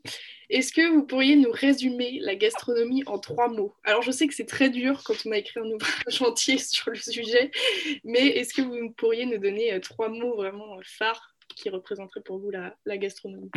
Est-ce 0.49 0.73
que 0.73 0.91
vous 0.91 1.05
pourriez 1.05 1.35
nous 1.35 1.51
résumer 1.51 2.19
la 2.21 2.35
gastronomie 2.35 3.03
en 3.05 3.19
trois 3.19 3.49
mots? 3.49 3.75
Alors, 3.83 4.01
je 4.01 4.11
sais 4.11 4.27
que 4.27 4.33
c'est 4.33 4.47
très 4.47 4.71
dur 4.71 5.03
quand 5.05 5.13
on 5.25 5.31
a 5.31 5.37
écrit 5.37 5.59
un 5.59 5.69
ouvrage 5.69 6.21
entier 6.21 6.57
sur 6.57 6.89
le 6.89 6.95
sujet, 6.95 7.51
mais 8.03 8.27
est-ce 8.29 8.53
que 8.53 8.63
vous 8.63 8.91
pourriez 8.91 9.25
nous 9.27 9.37
donner 9.37 9.73
euh, 9.73 9.79
trois 9.79 10.09
mots 10.09 10.35
vraiment 10.35 10.79
phares 10.83 11.35
qui 11.55 11.69
représenteraient 11.69 12.23
pour 12.23 12.39
vous 12.39 12.49
la, 12.49 12.97
gastronomie? 12.97 13.51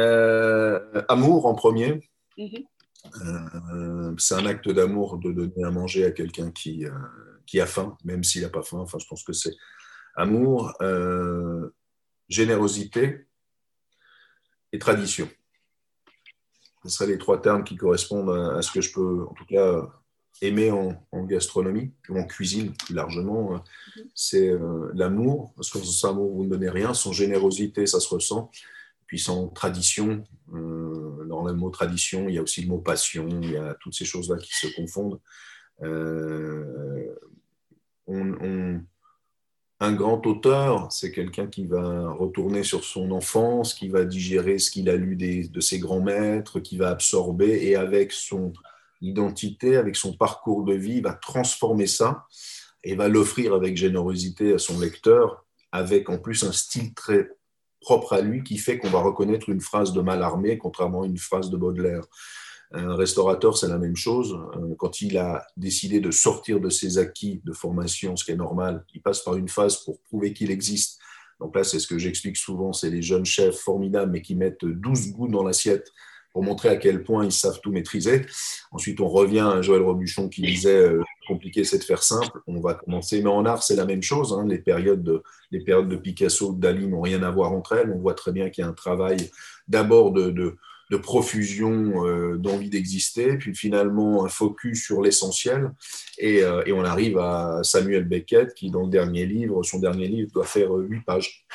Euh, 0.00 1.02
Amour 1.08 1.46
en 1.46 1.54
premier. 1.54 2.00
Mhm. 2.36 4.16
c'est 4.18 4.34
un 4.34 4.46
acte 4.46 4.68
d'amour 4.68 5.18
de 5.18 5.32
donner 5.32 5.64
à 5.64 5.70
manger 5.70 6.04
à 6.04 6.12
quelqu'un 6.12 6.52
qui, 6.52 6.84
qui 7.48 7.60
a 7.60 7.66
faim, 7.66 7.96
même 8.04 8.22
s'il 8.22 8.42
n'a 8.42 8.50
pas 8.50 8.62
faim. 8.62 8.78
Enfin, 8.78 8.98
je 8.98 9.06
pense 9.06 9.24
que 9.24 9.32
c'est 9.32 9.54
amour, 10.14 10.74
euh, 10.82 11.70
générosité 12.28 13.26
et 14.72 14.78
tradition. 14.78 15.28
Ce 16.84 16.90
seraient 16.90 17.08
les 17.08 17.18
trois 17.18 17.40
termes 17.40 17.64
qui 17.64 17.76
correspondent 17.76 18.30
à, 18.30 18.60
ce 18.60 18.70
que 18.70 18.82
je 18.82 18.92
peux, 18.92 19.24
en 19.24 19.32
tout 19.32 19.46
cas, 19.46 19.88
aimer 20.42 20.70
en, 20.70 21.24
gastronomie 21.24 21.90
ou 22.10 22.18
en 22.18 22.26
cuisine 22.26 22.74
plus 22.74 22.94
largement. 22.94 23.64
C'est 24.14 24.50
euh, 24.50 24.90
l'amour, 24.94 25.52
parce 25.56 25.70
que 25.70 25.78
sans 25.78 26.10
amour, 26.10 26.36
vous 26.36 26.44
ne 26.44 26.50
donnez 26.50 26.68
rien. 26.68 26.92
Sans 26.92 27.12
générosité, 27.12 27.86
ça 27.86 27.98
se 27.98 28.08
ressent. 28.08 28.50
Puis 29.06 29.18
sans 29.18 29.48
tradition, 29.48 30.22
euh, 30.52 31.24
dans 31.24 31.46
le 31.46 31.54
mot 31.54 31.70
tradition, 31.70 32.28
il 32.28 32.34
y 32.34 32.38
a 32.38 32.42
aussi 32.42 32.60
le 32.60 32.68
mot 32.68 32.78
passion, 32.78 33.26
il 33.42 33.52
y 33.52 33.56
a 33.56 33.74
toutes 33.80 33.94
ces 33.94 34.04
choses-là 34.04 34.36
qui 34.36 34.52
se 34.52 34.66
confondent. 34.76 35.18
Un 38.08 39.92
grand 39.92 40.26
auteur, 40.26 40.90
c'est 40.90 41.12
quelqu'un 41.12 41.46
qui 41.46 41.66
va 41.66 42.10
retourner 42.10 42.64
sur 42.64 42.84
son 42.84 43.12
enfance, 43.12 43.74
qui 43.74 43.88
va 43.88 44.04
digérer 44.04 44.58
ce 44.58 44.70
qu'il 44.70 44.88
a 44.90 44.96
lu 44.96 45.16
de 45.16 45.60
ses 45.60 45.78
grands 45.78 46.00
maîtres, 46.00 46.58
qui 46.60 46.76
va 46.76 46.90
absorber 46.90 47.66
et 47.66 47.76
avec 47.76 48.12
son 48.12 48.52
identité, 49.00 49.76
avec 49.76 49.94
son 49.94 50.16
parcours 50.16 50.64
de 50.64 50.74
vie, 50.74 51.00
va 51.00 51.12
transformer 51.12 51.86
ça 51.86 52.26
et 52.82 52.96
va 52.96 53.08
l'offrir 53.08 53.54
avec 53.54 53.76
générosité 53.76 54.52
à 54.54 54.58
son 54.58 54.80
lecteur, 54.80 55.44
avec 55.70 56.08
en 56.08 56.18
plus 56.18 56.42
un 56.42 56.52
style 56.52 56.94
très 56.94 57.28
propre 57.80 58.14
à 58.14 58.20
lui 58.20 58.42
qui 58.42 58.58
fait 58.58 58.78
qu'on 58.78 58.90
va 58.90 59.00
reconnaître 59.00 59.48
une 59.48 59.60
phrase 59.60 59.92
de 59.92 60.00
Mallarmé 60.00 60.58
contrairement 60.58 61.02
à 61.02 61.06
une 61.06 61.18
phrase 61.18 61.50
de 61.50 61.56
Baudelaire. 61.56 62.04
Un 62.72 62.96
restaurateur, 62.96 63.56
c'est 63.56 63.68
la 63.68 63.78
même 63.78 63.96
chose. 63.96 64.38
Euh, 64.56 64.74
quand 64.78 65.00
il 65.00 65.16
a 65.16 65.46
décidé 65.56 66.00
de 66.00 66.10
sortir 66.10 66.60
de 66.60 66.68
ses 66.68 66.98
acquis 66.98 67.40
de 67.44 67.52
formation, 67.52 68.14
ce 68.16 68.24
qui 68.24 68.32
est 68.32 68.36
normal, 68.36 68.84
il 68.94 69.00
passe 69.00 69.20
par 69.20 69.36
une 69.36 69.48
phase 69.48 69.76
pour 69.76 70.00
prouver 70.02 70.32
qu'il 70.32 70.50
existe. 70.50 70.98
Donc 71.40 71.56
là, 71.56 71.64
c'est 71.64 71.78
ce 71.78 71.86
que 71.86 71.98
j'explique 71.98 72.36
souvent, 72.36 72.72
c'est 72.72 72.90
les 72.90 73.00
jeunes 73.00 73.24
chefs 73.24 73.58
formidables, 73.58 74.12
mais 74.12 74.22
qui 74.22 74.34
mettent 74.34 74.64
12 74.64 75.12
goûts 75.12 75.28
dans 75.28 75.44
l'assiette 75.44 75.92
pour 76.32 76.42
montrer 76.42 76.68
à 76.68 76.76
quel 76.76 77.02
point 77.04 77.24
ils 77.24 77.32
savent 77.32 77.60
tout 77.62 77.72
maîtriser. 77.72 78.26
Ensuite, 78.70 79.00
on 79.00 79.08
revient 79.08 79.40
à 79.40 79.62
Joël 79.62 79.82
Robuchon 79.82 80.28
qui 80.28 80.42
disait 80.42 80.76
euh, 80.76 81.02
compliqué, 81.26 81.64
c'est 81.64 81.78
de 81.78 81.84
faire 81.84 82.02
simple. 82.02 82.40
On 82.46 82.60
va 82.60 82.74
commencer, 82.74 83.22
mais 83.22 83.30
en 83.30 83.46
art, 83.46 83.62
c'est 83.62 83.76
la 83.76 83.86
même 83.86 84.02
chose. 84.02 84.32
Hein. 84.32 84.46
Les, 84.46 84.58
périodes 84.58 85.02
de, 85.02 85.22
les 85.50 85.60
périodes 85.60 85.88
de 85.88 85.96
Picasso, 85.96 86.52
de 86.52 86.60
Dali 86.60 86.86
n'ont 86.86 87.00
rien 87.00 87.22
à 87.22 87.30
voir 87.30 87.52
entre 87.52 87.72
elles. 87.72 87.90
On 87.90 87.98
voit 87.98 88.14
très 88.14 88.32
bien 88.32 88.50
qu'il 88.50 88.62
y 88.62 88.66
a 88.66 88.70
un 88.70 88.74
travail 88.74 89.30
d'abord 89.68 90.12
de, 90.12 90.30
de 90.30 90.56
de 90.90 90.96
profusion 90.96 92.06
euh, 92.06 92.36
d'envie 92.36 92.70
d'exister, 92.70 93.36
puis 93.36 93.54
finalement 93.54 94.24
un 94.24 94.28
focus 94.28 94.84
sur 94.84 95.02
l'essentiel. 95.02 95.72
Et, 96.18 96.42
euh, 96.42 96.62
et, 96.66 96.72
on 96.72 96.84
arrive 96.84 97.18
à 97.18 97.60
Samuel 97.62 98.04
Beckett, 98.04 98.54
qui 98.54 98.70
dans 98.70 98.82
le 98.82 98.90
dernier 98.90 99.26
livre, 99.26 99.62
son 99.62 99.78
dernier 99.78 100.08
livre 100.08 100.30
doit 100.32 100.46
faire 100.46 100.72
huit 100.72 101.02
pages. 101.04 101.46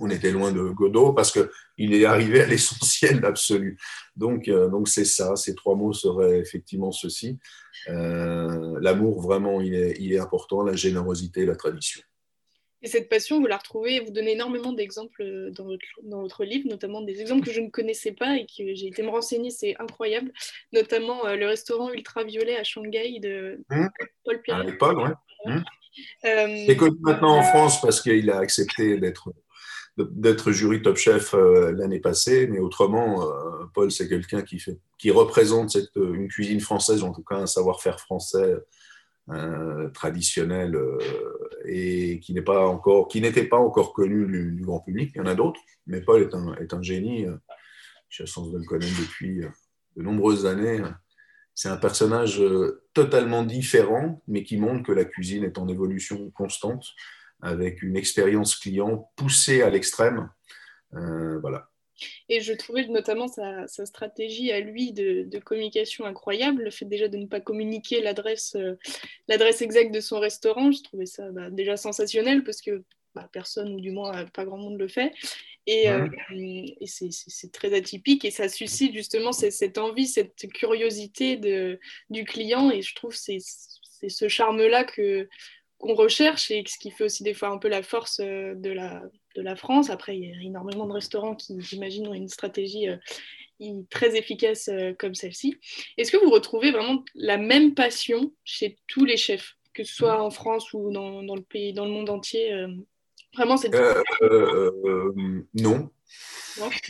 On 0.00 0.08
était 0.08 0.30
loin 0.30 0.52
de 0.52 0.62
Godot 0.62 1.12
parce 1.12 1.32
qu'il 1.32 1.92
est 1.92 2.06
arrivé 2.06 2.40
à 2.40 2.46
l'essentiel 2.46 3.24
absolu. 3.24 3.78
Donc, 4.16 4.48
euh, 4.48 4.68
donc 4.68 4.88
c'est 4.88 5.04
ça, 5.04 5.36
ces 5.36 5.54
trois 5.54 5.74
mots 5.74 5.92
seraient 5.92 6.38
effectivement 6.38 6.92
ceci. 6.92 7.38
L'amour, 7.88 9.22
vraiment, 9.22 9.60
il 9.60 9.74
est, 9.74 9.96
il 9.98 10.12
est 10.12 10.18
important, 10.18 10.62
la 10.62 10.76
générosité, 10.76 11.44
la 11.44 11.56
tradition. 11.56 12.00
Et 12.82 12.88
cette 12.88 13.08
passion, 13.08 13.40
vous 13.40 13.46
la 13.46 13.58
retrouvez, 13.58 14.00
vous 14.00 14.10
donnez 14.10 14.32
énormément 14.32 14.72
d'exemples 14.72 15.22
euh, 15.22 15.50
dans 15.50 15.64
votre, 15.64 15.84
dans 16.02 16.22
votre 16.22 16.44
livre, 16.44 16.68
notamment 16.68 17.00
des 17.00 17.20
exemples 17.20 17.46
que 17.46 17.52
je 17.52 17.60
ne 17.60 17.70
connaissais 17.70 18.12
pas 18.12 18.36
et 18.36 18.44
que 18.46 18.74
j'ai 18.74 18.88
été 18.88 19.02
me 19.02 19.08
renseigner, 19.08 19.50
c'est 19.50 19.76
incroyable, 19.78 20.32
notamment 20.72 21.24
euh, 21.26 21.36
le 21.36 21.46
restaurant 21.46 21.92
Ultraviolet 21.92 22.56
à 22.56 22.64
Shanghai 22.64 23.20
de 23.20 23.60
mmh. 23.70 23.86
Paul 24.24 24.42
Pierre. 24.42 24.66
À 24.66 24.72
Paul, 24.72 24.98
ouais. 24.98 25.10
Mmh. 25.46 25.62
Euh, 26.24 26.64
c'est 26.66 26.76
connu 26.76 26.96
maintenant 27.02 27.38
en 27.38 27.42
France 27.42 27.80
parce 27.80 28.00
qu'il 28.00 28.30
a 28.30 28.38
accepté 28.38 28.98
d'être 28.98 29.32
d'être 29.98 30.52
jury 30.52 30.80
Top 30.80 30.96
Chef 30.96 31.34
l'année 31.34 32.00
passée, 32.00 32.46
mais 32.46 32.60
autrement, 32.60 33.28
Paul, 33.74 33.92
c'est 33.92 34.08
quelqu'un 34.08 34.40
qui, 34.40 34.58
fait, 34.58 34.78
qui 34.96 35.10
représente 35.10 35.68
cette, 35.68 35.94
une 35.96 36.28
cuisine 36.28 36.60
française, 36.60 37.02
en 37.02 37.12
tout 37.12 37.22
cas 37.22 37.34
un 37.34 37.46
savoir-faire 37.46 38.00
français 38.00 38.54
euh, 39.30 39.88
traditionnel 39.90 40.74
euh, 40.74 40.98
et 41.64 42.20
qui 42.20 42.34
n'est 42.34 42.42
pas 42.42 42.66
encore, 42.66 43.08
qui 43.08 43.20
n'était 43.20 43.46
pas 43.46 43.58
encore 43.58 43.92
connu 43.92 44.26
du, 44.26 44.62
grand 44.64 44.80
public. 44.80 45.12
Il 45.14 45.18
y 45.18 45.20
en 45.20 45.26
a 45.26 45.34
d'autres, 45.34 45.60
mais 45.86 46.00
Paul 46.00 46.22
est 46.22 46.34
un, 46.34 46.54
est 46.56 46.74
un 46.74 46.82
génie. 46.82 47.26
J'ai 48.08 48.24
la 48.24 48.26
chance 48.26 48.50
de 48.52 48.58
le 48.58 48.64
connaître 48.64 48.98
depuis 49.00 49.42
de 49.96 50.02
nombreuses 50.02 50.46
années. 50.46 50.82
C'est 51.54 51.68
un 51.68 51.76
personnage 51.76 52.42
totalement 52.94 53.42
différent, 53.42 54.22
mais 54.26 54.42
qui 54.42 54.56
montre 54.56 54.84
que 54.84 54.92
la 54.92 55.04
cuisine 55.04 55.44
est 55.44 55.58
en 55.58 55.68
évolution 55.68 56.30
constante, 56.30 56.84
avec 57.42 57.82
une 57.82 57.96
expérience 57.96 58.56
client 58.56 59.10
poussée 59.16 59.62
à 59.62 59.70
l'extrême. 59.70 60.30
Euh, 60.94 61.38
voilà. 61.40 61.68
Et 62.28 62.40
je 62.40 62.52
trouvais 62.52 62.86
notamment 62.86 63.28
sa, 63.28 63.66
stratégie 63.66 64.52
à 64.52 64.60
lui 64.60 64.92
de, 64.92 65.38
communication 65.38 66.04
incroyable, 66.04 66.64
le 66.64 66.70
fait 66.70 66.84
déjà 66.84 67.08
de 67.08 67.16
ne 67.16 67.26
pas 67.26 67.40
communiquer 67.40 68.00
l'adresse 68.00 68.56
euh, 68.56 68.76
exacte 69.60 69.92
de 69.92 70.00
son 70.00 70.20
restaurant. 70.20 70.72
Je 70.72 70.82
trouvais 70.82 71.06
ça 71.06 71.30
bah, 71.30 71.50
déjà 71.50 71.76
sensationnel 71.76 72.44
parce 72.44 72.60
que 72.60 72.84
bah, 73.14 73.28
personne, 73.32 73.74
ou 73.74 73.80
du 73.80 73.90
moins 73.90 74.24
pas 74.26 74.44
grand 74.44 74.58
monde 74.58 74.78
le 74.78 74.88
fait. 74.88 75.12
Et, 75.66 75.88
euh, 75.88 76.08
c'est 76.86 77.52
très 77.52 77.72
atypique 77.74 78.24
et 78.24 78.30
ça 78.30 78.48
suscite 78.48 78.94
justement 78.94 79.32
cette, 79.32 79.78
envie, 79.78 80.08
cette 80.08 80.34
curiosité 80.52 81.36
de, 81.36 81.78
du 82.10 82.24
client. 82.24 82.70
Et 82.70 82.82
je 82.82 82.94
trouve 82.94 83.12
que 83.12 83.18
c'est 83.18 83.38
ce 84.08 84.28
charme-là 84.28 84.84
que 84.84 85.28
qu'on 85.78 85.94
recherche 85.94 86.50
et 86.52 86.62
ce 86.66 86.78
qui 86.78 86.92
fait 86.92 87.04
aussi 87.04 87.24
des 87.24 87.34
fois 87.34 87.48
un 87.48 87.58
peu 87.58 87.68
la 87.68 87.82
force 87.82 88.20
euh, 88.20 88.54
de 88.54 88.70
la, 88.70 89.02
de 89.34 89.42
la 89.42 89.56
France. 89.56 89.90
Après, 89.90 90.16
il 90.16 90.24
y 90.24 90.32
a 90.32 90.42
énormément 90.42 90.86
de 90.86 90.92
restaurants 90.92 91.34
qui, 91.34 91.60
j'imagine, 91.60 92.08
ont 92.08 92.14
une 92.14 92.28
stratégie 92.28 92.88
euh, 92.88 92.96
très 93.90 94.16
efficace 94.16 94.68
euh, 94.68 94.92
comme 94.98 95.14
celle-ci. 95.14 95.56
Est-ce 95.96 96.10
que 96.10 96.22
vous 96.22 96.30
retrouvez 96.30 96.70
vraiment 96.70 97.04
la 97.14 97.36
même 97.36 97.74
passion 97.74 98.32
chez 98.44 98.76
tous 98.86 99.04
les 99.04 99.16
chefs, 99.16 99.56
que 99.74 99.84
ce 99.84 99.94
soit 99.94 100.22
en 100.22 100.30
France 100.30 100.72
ou 100.72 100.90
dans, 100.92 101.22
dans 101.22 101.36
le 101.36 101.42
pays, 101.42 101.72
dans 101.72 101.84
le 101.84 101.92
monde 101.92 102.10
entier 102.10 102.66
Vraiment, 103.34 103.56
c'est 103.56 103.70
non. 105.54 105.90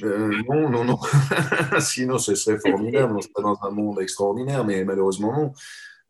Non, 0.01 0.69
non, 0.71 0.85
non. 0.85 0.99
Sinon, 1.81 2.19
ce 2.19 2.35
serait 2.35 2.59
formidable. 2.59 3.17
On 3.17 3.21
serait 3.21 3.43
dans 3.43 3.59
un 3.63 3.71
monde 3.71 4.01
extraordinaire, 4.01 4.65
mais 4.65 4.85
malheureusement, 4.85 5.33
non. 5.33 5.53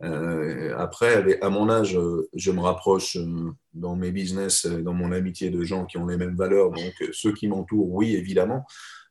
Euh, 0.02 0.74
après, 0.76 1.40
à 1.40 1.50
mon 1.50 1.70
âge, 1.70 1.98
je 2.34 2.50
me 2.50 2.60
rapproche 2.60 3.16
euh, 3.16 3.52
dans 3.72 3.94
mes 3.94 4.10
business, 4.10 4.66
dans 4.66 4.94
mon 4.94 5.12
amitié 5.12 5.50
de 5.50 5.62
gens 5.62 5.86
qui 5.86 5.98
ont 5.98 6.06
les 6.06 6.16
mêmes 6.16 6.36
valeurs. 6.36 6.70
Donc, 6.70 6.94
ceux 7.12 7.32
qui 7.32 7.48
m'entourent, 7.48 7.92
oui, 7.92 8.14
évidemment. 8.16 8.66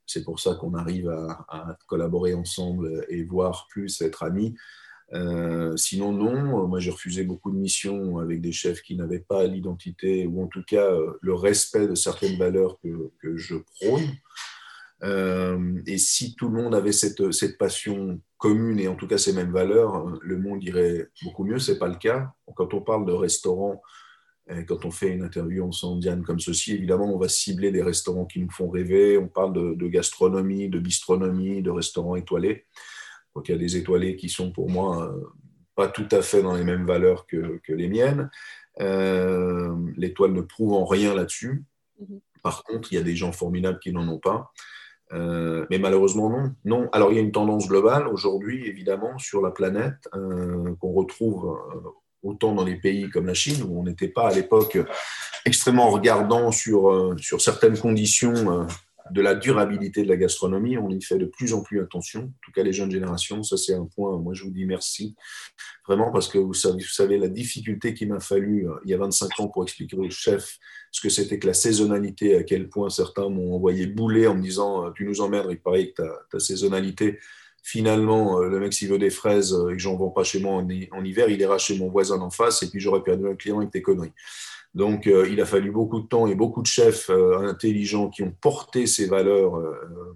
C'est 0.05 0.23
pour 0.25 0.39
ça 0.39 0.55
qu'on 0.55 0.73
arrive 0.73 1.09
à, 1.09 1.77
collaborer 1.87 2.33
ensemble 2.33 3.05
et 3.07 3.23
voir 3.23 3.67
plus, 3.69 4.01
être 4.01 4.23
amis. 4.23 4.55
Euh, 5.13 5.75
sinon, 5.77 6.11
non. 6.11 6.67
Moi, 6.67 6.79
j'ai 6.79 6.91
refusé 6.91 7.23
beaucoup 7.23 7.51
de 7.51 7.57
missions 7.57 8.17
avec 8.19 8.41
des 8.41 8.51
chefs 8.51 8.81
qui 8.81 8.95
n'avaient 8.95 9.19
pas 9.19 9.45
l'identité 9.45 10.25
ou 10.27 10.43
en 10.43 10.47
tout 10.47 10.63
cas 10.63 10.91
euh, 10.91 11.13
le 11.21 11.33
respect 11.33 11.87
de 11.87 11.95
certaines 11.95 12.37
valeurs 12.37 12.77
que 12.81 13.37
je 13.37 13.55
prône. 13.79 14.09
Euh, 15.03 15.81
et 15.87 15.97
si 15.97 16.35
tout 16.35 16.49
le 16.49 16.61
monde 16.61 16.75
avait 16.75 16.91
cette, 16.91 17.31
cette, 17.31 17.57
passion 17.57 18.21
commune 18.37 18.79
et 18.79 18.87
en 18.87 18.95
tout 18.95 19.07
cas 19.07 19.17
ces 19.17 19.33
mêmes 19.33 19.51
valeurs, 19.51 20.05
le 20.21 20.37
monde 20.37 20.63
irait 20.63 21.09
beaucoup 21.23 21.43
mieux. 21.43 21.59
C'est 21.59 21.79
pas 21.79 21.87
le 21.87 21.95
cas. 21.95 22.31
Quand 22.55 22.73
on 22.73 22.81
parle 22.81 23.05
de 23.05 23.11
restaurants, 23.11 23.81
quand 24.67 24.85
on 24.85 24.91
fait 24.91 25.09
une 25.09 25.23
interview 25.23 25.63
ensemble, 25.63 26.01
Diane, 26.01 26.23
comme 26.23 26.39
ceci, 26.39 26.73
évidemment, 26.73 27.13
on 27.13 27.17
va 27.17 27.29
cibler 27.29 27.71
des 27.71 27.81
restaurants 27.81 28.25
qui 28.25 28.39
nous 28.39 28.51
font 28.51 28.69
rêver. 28.69 29.17
On 29.17 29.27
parle 29.27 29.53
de, 29.53 29.73
de 29.75 29.87
gastronomie, 29.87 30.69
de 30.69 30.79
bistronomie, 30.79 31.61
de 31.61 31.71
restaurants 31.71 32.15
étoilés. 32.15 32.65
Donc 33.35 33.47
il 33.47 33.53
y 33.53 33.55
a 33.55 33.57
des 33.57 33.77
étoilés 33.77 34.15
qui 34.15 34.29
sont 34.29 34.51
pour 34.51 34.69
moi 34.69 35.09
euh, 35.09 35.23
pas 35.75 35.87
tout 35.87 36.07
à 36.11 36.21
fait 36.21 36.41
dans 36.41 36.55
les 36.55 36.63
mêmes 36.63 36.85
valeurs 36.85 37.25
que, 37.27 37.59
que 37.63 37.73
les 37.73 37.87
miennes. 37.87 38.29
Euh, 38.79 39.75
l'étoile 39.95 40.33
ne 40.33 40.41
prouve 40.41 40.73
en 40.73 40.85
rien 40.85 41.13
là-dessus. 41.13 41.63
Mhm. 41.99 42.19
Par 42.43 42.63
contre, 42.63 42.91
il 42.91 42.95
y 42.95 42.97
a 42.97 43.03
des 43.03 43.15
gens 43.15 43.31
formidables 43.31 43.79
qui 43.79 43.91
n'en 43.91 44.07
ont 44.07 44.19
pas. 44.19 44.51
Euh, 45.13 45.65
mais 45.69 45.77
malheureusement, 45.77 46.29
non. 46.29 46.53
non. 46.65 46.89
Alors, 46.91 47.11
il 47.11 47.15
y 47.15 47.19
a 47.19 47.21
une 47.21 47.31
tendance 47.31 47.67
globale 47.67 48.07
aujourd'hui, 48.07 48.67
évidemment, 48.67 49.17
sur 49.17 49.41
la 49.41 49.51
planète, 49.51 50.07
qu'on 50.11 50.93
retrouve 50.93 51.57
autant 52.23 52.53
dans 52.53 52.63
les 52.63 52.75
pays 52.75 53.09
comme 53.09 53.25
la 53.25 53.33
Chine, 53.33 53.63
où 53.67 53.79
on 53.79 53.83
n'était 53.83 54.07
pas 54.07 54.27
à 54.29 54.33
l'époque 54.33 54.77
extrêmement 55.45 55.89
regardant 55.89 56.51
sur, 56.51 57.15
sur 57.19 57.41
certaines 57.41 57.77
conditions 57.77 58.67
de 59.11 59.21
la 59.21 59.35
durabilité 59.35 60.03
de 60.03 60.07
la 60.07 60.17
gastronomie. 60.17 60.77
On 60.77 60.89
y 60.89 61.01
fait 61.01 61.17
de 61.17 61.25
plus 61.25 61.53
en 61.53 61.61
plus 61.61 61.81
attention, 61.81 62.21
en 62.21 62.39
tout 62.43 62.51
cas 62.51 62.63
les 62.63 62.73
jeunes 62.73 62.91
générations. 62.91 63.43
Ça, 63.43 63.57
c'est 63.57 63.73
un 63.73 63.85
point, 63.85 64.17
moi, 64.17 64.33
je 64.33 64.43
vous 64.43 64.51
dis 64.51 64.65
merci, 64.65 65.15
vraiment, 65.87 66.11
parce 66.11 66.27
que 66.27 66.37
vous 66.37 66.53
savez, 66.53 67.17
la 67.17 67.27
difficulté 67.27 67.93
qu'il 67.93 68.09
m'a 68.09 68.19
fallu 68.19 68.67
euh, 68.67 68.75
il 68.85 68.91
y 68.91 68.93
a 68.93 68.97
25 68.97 69.39
ans 69.39 69.47
pour 69.47 69.63
expliquer 69.63 69.97
aux 69.97 70.09
chefs 70.09 70.57
ce 70.91 71.01
que 71.01 71.09
c'était 71.09 71.39
que 71.39 71.47
la 71.47 71.53
saisonnalité, 71.53 72.35
à 72.35 72.43
quel 72.43 72.69
point 72.69 72.89
certains 72.89 73.29
m'ont 73.29 73.55
envoyé 73.55 73.87
bouler 73.87 74.27
en 74.27 74.35
me 74.35 74.41
disant 74.41 74.87
euh, 74.87 74.91
Tu 74.95 75.05
nous 75.05 75.21
emmerdes, 75.21 75.47
il 75.51 75.59
paraît 75.59 75.89
que 75.89 76.01
ta, 76.31 76.39
saisonnalité. 76.39 77.19
Finalement, 77.63 78.41
euh, 78.41 78.49
le 78.49 78.59
mec, 78.59 78.73
s'il 78.73 78.89
veut 78.89 78.97
des 78.97 79.11
fraises 79.11 79.55
et 79.69 79.73
que 79.73 79.79
j'en 79.79 79.95
vends 79.95 80.09
pas 80.09 80.23
chez 80.23 80.39
moi 80.39 80.63
en, 80.63 81.03
hiver, 81.03 81.29
il 81.29 81.39
ira 81.39 81.57
chez 81.57 81.77
mon 81.77 81.89
voisin 81.89 82.17
d'en 82.17 82.31
face 82.31 82.63
et 82.63 82.69
puis 82.69 82.79
j'aurais 82.79 83.03
perdu 83.03 83.27
un 83.27 83.35
client 83.35 83.59
avec 83.59 83.71
tes 83.71 83.81
conneries. 83.81 84.13
Donc, 84.73 85.07
euh, 85.07 85.27
il 85.29 85.41
a 85.41 85.45
fallu 85.45 85.71
beaucoup 85.71 85.99
de 85.99 86.07
temps 86.07 86.27
et 86.27 86.35
beaucoup 86.35 86.61
de 86.61 86.67
chefs 86.67 87.09
euh, 87.09 87.39
intelligents 87.39 88.09
qui 88.09 88.23
ont 88.23 88.33
porté 88.39 88.87
ces 88.87 89.05
valeurs 89.05 89.57
euh, 89.57 90.15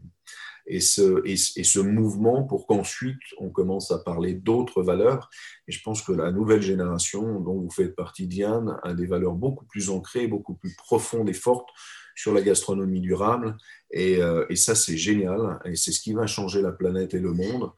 et 0.68 0.80
ce, 0.80 1.80
mouvement 1.80 2.44
pour 2.44 2.66
qu'ensuite 2.66 3.20
on 3.38 3.50
commence 3.50 3.92
à 3.92 4.00
parler 4.00 4.34
d'autres 4.34 4.82
valeurs. 4.82 5.30
Et 5.68 5.72
je 5.72 5.82
pense 5.84 6.02
que 6.02 6.12
la 6.12 6.32
nouvelle 6.32 6.62
génération, 6.62 7.40
dont 7.42 7.60
vous 7.60 7.70
faites 7.70 7.96
partie, 7.96 8.28
Diane, 8.28 8.80
a 8.82 8.94
des 8.94 9.06
valeurs 9.06 9.34
beaucoup 9.34 9.66
plus 9.66 9.90
ancrées, 9.90 10.28
beaucoup 10.28 10.56
plus 10.56 10.76
profondes 10.76 11.30
et 11.30 11.34
fortes 11.34 11.70
sur 12.16 12.34
la 12.34 12.42
gastronomie 12.42 13.02
durable. 13.02 13.58
Et 13.92 14.20
ça, 14.56 14.74
c'est 14.74 14.98
génial. 14.98 15.60
Et 15.66 15.76
c'est 15.76 15.92
ce 15.92 16.00
qui 16.00 16.14
va 16.14 16.26
changer 16.26 16.64
la 16.64 16.72
planète 16.72 17.14
et 17.14 17.20
le 17.20 17.34
monde. 17.34 17.70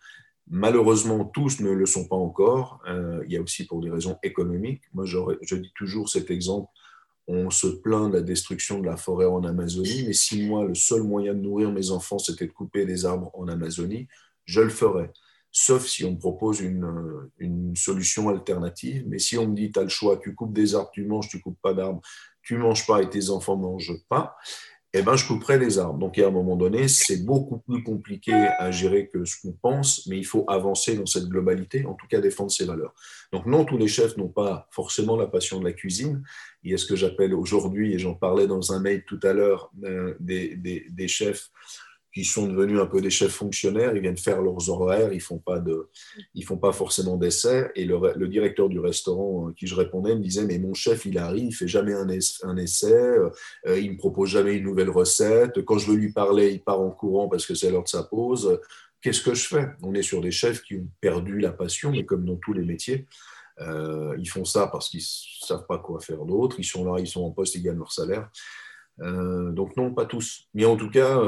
Malheureusement, 0.50 1.26
tous 1.26 1.60
ne 1.60 1.72
le 1.72 1.86
sont 1.86 2.08
pas 2.08 2.16
encore. 2.16 2.82
Euh, 2.88 3.24
il 3.26 3.34
y 3.34 3.38
a 3.38 3.42
aussi 3.42 3.66
pour 3.66 3.82
des 3.82 3.90
raisons 3.90 4.18
économiques. 4.24 4.84
Moi, 4.94 5.06
je 5.06 5.56
dis 5.56 5.74
toujours 5.76 6.10
cet 6.10 6.32
exemple. 6.32 6.70
On 7.28 7.50
se 7.50 7.68
plaint 7.68 8.10
de 8.10 8.18
la 8.18 8.22
destruction 8.22 8.80
de 8.80 8.86
la 8.86 8.96
forêt 8.96 9.26
en 9.26 9.44
Amazonie, 9.44 10.06
mais 10.08 10.14
si 10.14 10.48
moi, 10.48 10.64
le 10.64 10.76
seul 10.76 11.04
moyen 11.04 11.34
de 11.34 11.42
nourrir 11.42 11.72
mes 11.72 11.92
enfants, 11.92 12.20
c'était 12.20 12.48
de 12.48 12.54
couper 12.54 12.86
des 12.86 13.06
arbres 13.06 13.32
en 13.34 13.50
Amazonie, 13.50 14.08
je 14.46 14.62
le 14.62 14.70
ferais. 14.70 15.12
Sauf 15.52 15.86
si 15.86 16.06
on 16.06 16.12
me 16.12 16.18
propose 16.18 16.62
une, 16.62 17.30
une 17.40 17.76
solution 17.76 18.30
alternative. 18.30 19.04
Mais 19.08 19.20
si 19.20 19.38
on 19.38 19.48
me 19.48 19.56
dit, 19.56 19.72
tu 19.72 19.80
as 19.80 19.84
le 19.84 19.90
choix, 19.90 20.18
tu 20.18 20.34
coupes 20.36 20.54
des 20.54 20.76
arbres, 20.76 20.92
tu 20.94 21.04
manges, 21.04 21.28
tu 21.28 21.42
coupes 21.42 21.60
pas 21.62 21.74
d'arbres, 21.74 22.02
tu 22.42 22.58
manges 22.58 22.88
pas 22.88 23.02
et 23.02 23.10
tes 23.10 23.30
enfants 23.30 23.58
mangent 23.58 24.00
pas, 24.08 24.38
eh 24.94 25.02
ben, 25.02 25.16
je 25.16 25.28
couperai 25.28 25.60
les 25.60 25.80
arbres. 25.80 26.00
Donc, 26.00 26.18
à 26.18 26.28
un 26.28 26.32
moment 26.32 26.56
donné, 26.56 26.88
c'est 26.88 27.26
beaucoup 27.26 27.60
plus 27.60 27.84
compliqué 27.84 28.34
à 28.34 28.72
gérer 28.72 29.10
que 29.10 29.26
ce 29.26 29.36
qu'on 29.42 29.52
pense, 29.52 30.08
mais 30.08 30.18
il 30.18 30.26
faut 30.26 30.46
avancer 30.48 30.96
dans 30.96 31.06
cette 31.06 31.26
globalité, 31.26 31.86
en 31.86 31.94
tout 31.94 32.08
cas 32.08 32.22
défendre 32.22 32.52
ses 32.52 32.66
valeurs. 32.66 32.94
Donc, 33.34 33.46
non, 33.46 33.66
tous 33.66 33.78
les 33.78 33.88
chefs 33.88 34.16
n'ont 34.18 34.30
pas 34.30 34.68
forcément 34.72 35.18
la 35.18 35.28
passion 35.28 35.60
de 35.60 35.66
la 35.66 35.74
cuisine. 35.74 36.24
Il 36.64 36.72
y 36.72 36.74
a 36.74 36.78
ce 36.78 36.86
que 36.86 36.96
j'appelle 36.96 37.34
aujourd'hui, 37.34 37.94
et 37.94 38.00
j'en 38.00 38.16
parlais 38.16 38.48
dans 38.48 38.72
un 38.72 38.80
mail 38.80 39.04
tout 39.06 39.20
à 39.24 39.34
l'heure, 39.34 39.72
euh, 39.84 40.16
des, 40.20 40.56
des, 40.56 41.08
chefs 41.08 41.50
qui 42.18 42.26
sont 42.26 42.48
devenus 42.48 42.80
un 42.80 42.88
peu 42.88 43.00
des 43.00 43.12
chefs 43.12 43.34
fonctionnaires, 43.34 43.96
ils 43.96 44.02
viennent 44.02 44.18
faire 44.18 44.42
leurs 44.42 44.72
horaires, 44.72 45.14
ils 45.14 45.22
font 45.22 45.40
font 46.46 46.58
pas 46.58 46.72
forcément 46.72 47.16
d'essais. 47.16 47.72
Et 47.76 47.86
le, 47.86 48.28
directeur 48.28 48.70
du 48.70 48.80
restaurant 48.80 49.46
à 49.46 49.50
euh, 49.50 49.54
qui 49.54 49.68
je 49.68 49.76
répondais 49.76 50.16
me 50.16 50.22
disait 50.22 50.44
mais 50.44 50.58
mon 50.58 50.74
chef 50.74 51.06
il 51.06 51.20
arrive, 51.20 51.46
il 51.46 51.54
fait 51.54 51.68
jamais 51.68 51.94
un, 51.94 52.08
un 52.10 52.58
essai, 52.58 52.92
euh, 52.92 53.30
euh, 53.68 53.80
il 53.80 53.92
me 53.92 53.98
propose 53.98 54.30
jamais 54.30 54.56
une 54.56 54.64
nouvelle 54.64 54.90
recette. 54.90 55.64
Quand 55.64 55.78
je 55.78 55.92
veux 55.92 55.96
lui 55.96 56.12
parler, 56.12 56.54
il 56.54 56.64
part 56.64 56.82
en 56.82 56.90
courant 56.90 57.30
parce 57.30 57.46
que 57.46 57.54
c'est 57.54 57.70
l'heure 57.70 57.84
de 57.84 57.88
sa 57.88 58.02
pause. 58.02 58.60
Qu'est-ce 59.00 59.22
que 59.22 59.36
je 59.36 59.48
fais? 59.48 59.68
On 59.84 59.94
est 59.94 60.02
sur 60.02 60.20
des 60.20 60.32
chefs 60.32 60.64
qui 60.64 60.78
ont 60.78 60.88
perdu 61.00 61.38
la 61.38 61.52
passion, 61.52 61.92
mais 61.92 62.04
comme 62.04 62.26
dans 62.26 62.38
tous 62.38 62.54
les 62.54 62.66
métiers. 62.66 63.06
ils 63.60 64.30
font 64.30 64.46
ça 64.46 64.66
parce 64.72 64.90
qu'ils 64.90 65.04
savent 65.04 65.68
pas 65.68 65.78
quoi 65.78 66.00
faire 66.00 66.26
d'autre. 66.26 66.56
Ils 66.58 66.66
sont 66.66 66.84
là, 66.92 67.00
ils 67.00 67.06
sont 67.06 67.24
en 67.24 67.30
poste, 67.30 67.54
ils 67.54 67.62
gagnent 67.62 67.78
leur 67.78 67.92
salaire. 67.92 68.28
donc 69.00 69.78
non, 69.78 69.94
pas 69.94 70.08
tous. 70.08 70.48
Mais 70.56 70.66
en 70.66 70.78
tout 70.78 70.90
cas, 70.90 71.22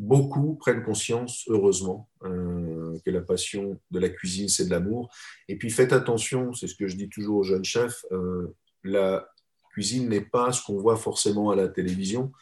beaucoup 0.00 0.54
prennent 0.54 0.82
conscience, 0.82 1.44
heureusement, 1.48 2.08
euh, 2.24 2.98
que 3.04 3.10
la 3.10 3.20
passion 3.20 3.78
de 3.90 4.00
la 4.00 4.08
cuisine, 4.08 4.48
c'est 4.48 4.64
de 4.64 4.70
l'amour. 4.70 5.12
Et 5.46 5.56
puis 5.56 5.68
faites 5.70 5.92
attention, 5.92 6.54
c'est 6.54 6.66
ce 6.66 6.74
que 6.74 6.88
je 6.88 6.96
dis 6.96 7.10
toujours 7.10 7.36
aux 7.36 7.42
jeunes 7.42 7.66
chefs, 7.66 8.06
euh, 8.10 8.56
la 8.82 9.28
cuisine 9.74 10.08
n'est 10.08 10.22
pas 10.22 10.52
ce 10.52 10.64
qu'on 10.64 10.78
voit 10.78 10.96
forcément 10.96 11.50
à 11.50 11.56
la 11.56 11.68
télévision. 11.68 12.32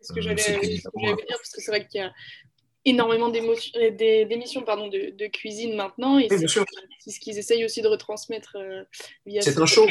Ce 0.00 0.12
que 0.12 0.20
euh, 0.20 0.22
j'allais 0.22 0.68
dire, 0.68 0.90
parce 0.92 1.50
que 1.50 1.60
c'est 1.60 1.72
vrai 1.72 1.88
qu'il 1.88 2.00
y 2.00 2.04
a 2.04 2.12
énormément 2.84 3.30
d'émissions 3.30 4.62
pardon, 4.62 4.86
de, 4.86 5.10
de, 5.10 5.26
cuisine 5.26 5.74
maintenant, 5.74 6.20
et 6.20 6.28
c'est 6.28 7.10
ce 7.10 7.18
qu'ils 7.18 7.36
essayent 7.36 7.64
aussi 7.64 7.82
de 7.82 7.88
retransmettre 7.88 8.56
via... 9.26 9.42
C'est 9.42 9.58
un 9.58 9.66
show 9.66 9.86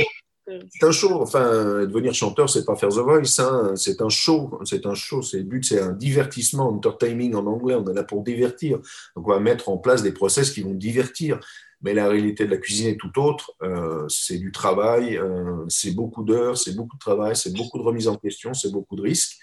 c'est 0.48 0.86
un 0.86 0.92
show. 0.92 1.22
Enfin, 1.22 1.86
devenir 1.86 2.14
chanteur, 2.14 2.50
c'est 2.50 2.66
pas 2.66 2.76
faire 2.76 2.90
The 2.90 3.00
Voice. 3.00 3.40
Hein. 3.40 3.74
C'est 3.76 4.02
un 4.02 4.10
show. 4.10 4.60
C'est 4.64 4.86
un 4.86 4.94
show. 4.94 5.22
C'est 5.22 5.40
le 5.40 5.44
but, 5.44 5.66
c'est 5.66 5.82
un 5.82 5.92
divertissement, 5.92 6.70
entertaining 6.70 7.36
en 7.36 7.46
anglais. 7.46 7.76
On 7.76 7.86
est 7.88 7.94
là 7.94 8.04
pour 8.04 8.24
divertir. 8.24 8.78
Donc, 9.16 9.28
on 9.28 9.32
va 9.32 9.40
mettre 9.40 9.70
en 9.70 9.78
place 9.78 10.04
des 10.04 10.12
process 10.12 10.52
qui 10.52 10.62
vont 10.62 10.74
divertir. 10.74 11.40
Mais 11.82 11.94
la 11.94 12.08
réalité 12.08 12.46
de 12.46 12.52
la 12.52 12.58
cuisine 12.58 12.88
est 12.88 12.98
tout 12.98 13.20
autre. 13.20 13.52
Euh, 13.62 14.08
c'est 14.08 14.38
du 14.38 14.52
travail. 14.52 15.18
Euh, 15.18 15.66
c'est 15.68 15.92
beaucoup 15.92 16.24
d'heures. 16.24 16.58
C'est 16.58 16.76
beaucoup 16.76 16.96
de 16.96 17.02
travail. 17.02 17.36
C'est 17.36 17.54
beaucoup 17.54 17.78
de 17.78 17.84
remise 17.84 18.08
en 18.08 18.16
question. 18.16 18.54
C'est 18.54 18.72
beaucoup 18.72 18.96
de 18.96 19.02
risques. 19.02 19.38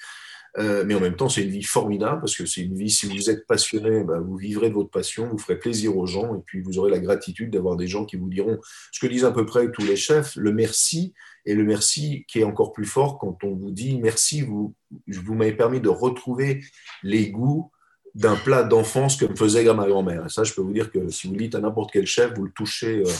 Euh, 0.58 0.84
mais 0.86 0.94
en 0.94 1.00
même 1.00 1.16
temps, 1.16 1.28
c'est 1.28 1.42
une 1.42 1.50
vie 1.50 1.64
formidable 1.64 2.20
parce 2.20 2.36
que 2.36 2.46
c'est 2.46 2.60
une 2.60 2.76
vie, 2.76 2.90
si 2.90 3.06
vous 3.06 3.28
êtes 3.28 3.46
passionné, 3.46 4.04
bah, 4.04 4.20
vous 4.20 4.36
vivrez 4.36 4.68
de 4.68 4.74
votre 4.74 4.90
passion, 4.90 5.28
vous 5.28 5.38
ferez 5.38 5.58
plaisir 5.58 5.96
aux 5.96 6.06
gens 6.06 6.36
et 6.36 6.40
puis 6.46 6.60
vous 6.60 6.78
aurez 6.78 6.90
la 6.90 7.00
gratitude 7.00 7.50
d'avoir 7.50 7.76
des 7.76 7.88
gens 7.88 8.04
qui 8.04 8.16
vous 8.16 8.28
diront 8.28 8.58
ce 8.92 9.00
que 9.00 9.06
disent 9.08 9.24
à 9.24 9.32
peu 9.32 9.44
près 9.46 9.70
tous 9.72 9.84
les 9.84 9.96
chefs, 9.96 10.36
le 10.36 10.52
merci 10.52 11.12
et 11.44 11.54
le 11.54 11.64
merci 11.64 12.24
qui 12.28 12.40
est 12.40 12.44
encore 12.44 12.72
plus 12.72 12.84
fort 12.84 13.18
quand 13.18 13.42
on 13.42 13.54
vous 13.54 13.72
dit 13.72 13.98
merci, 13.98 14.42
vous, 14.42 14.74
vous 15.08 15.34
m'avez 15.34 15.54
permis 15.54 15.80
de 15.80 15.88
retrouver 15.88 16.62
les 17.02 17.30
goûts 17.30 17.72
d'un 18.14 18.36
plat 18.36 18.62
d'enfance 18.62 19.16
que 19.16 19.24
me 19.24 19.34
faisait 19.34 19.64
ma 19.74 19.88
grand-mère. 19.88 20.30
Ça, 20.30 20.44
je 20.44 20.54
peux 20.54 20.62
vous 20.62 20.72
dire 20.72 20.92
que 20.92 21.08
si 21.08 21.26
vous 21.26 21.32
le 21.32 21.40
dites 21.40 21.56
à 21.56 21.60
n'importe 21.60 21.90
quel 21.92 22.06
chef, 22.06 22.32
vous 22.34 22.44
le 22.44 22.52
touchez 22.52 23.00
euh, 23.00 23.12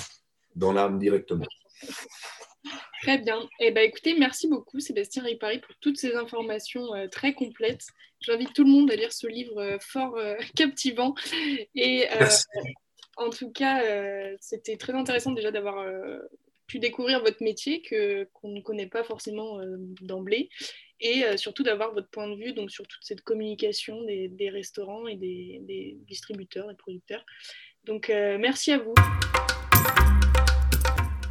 dans 0.55 0.73
l'âme 0.73 1.01
directement. 1.01 1.47
Très 3.05 3.19
bien. 3.19 3.47
Eh 3.61 3.71
ben, 3.71 3.83
écoutez, 3.83 4.15
merci 4.15 4.49
beaucoup 4.49 4.81
Sébastien 4.81 5.23
Ripari 5.23 5.59
pour 5.59 5.75
toutes 5.83 5.99
ces 5.99 6.15
informations 6.15 6.95
euh, 6.95 7.07
très 7.07 7.35
complètes. 7.35 7.87
J'invite 8.23 8.55
tout 8.55 8.65
le 8.65 8.71
monde 8.71 8.91
à 8.91 8.97
lire 8.97 9.13
ce 9.13 9.27
livre 9.27 9.61
euh, 9.61 9.77
fort 9.79 10.17
euh, 10.17 10.37
captivant. 10.57 11.15
Et 11.75 12.07
en 13.19 13.29
tout 13.29 13.51
cas, 13.53 13.83
c'était 14.41 14.79
très 14.79 14.95
intéressant 14.95 15.33
déjà 15.33 15.51
d'avoir 15.51 15.87
pu 16.67 16.79
découvrir 16.79 17.21
votre 17.21 17.43
métier 17.43 17.83
que 17.83 18.25
qu'on 18.33 18.49
ne 18.49 18.63
connaît 18.63 18.89
pas 18.89 19.05
forcément 19.05 19.61
d'emblée 20.01 20.49
et 20.99 21.25
surtout 21.37 21.63
d'avoir 21.63 21.93
votre 21.93 22.09
point 22.09 22.27
de 22.27 22.35
vue 22.35 22.55
donc 22.55 22.73
sur 22.73 22.89
toute 22.89 23.05
cette 23.05 23.21
communication 23.21 24.03
des, 24.03 24.29
des 24.29 24.51
restaurants 24.51 25.07
et 25.07 25.15
des, 25.15 25.61
des 25.63 25.97
distributeurs 26.09 26.71
et 26.71 26.75
producteurs. 26.75 27.25
Donc 27.85 28.09
merci 28.09 28.73
à 28.73 28.79
vous. 28.79 28.95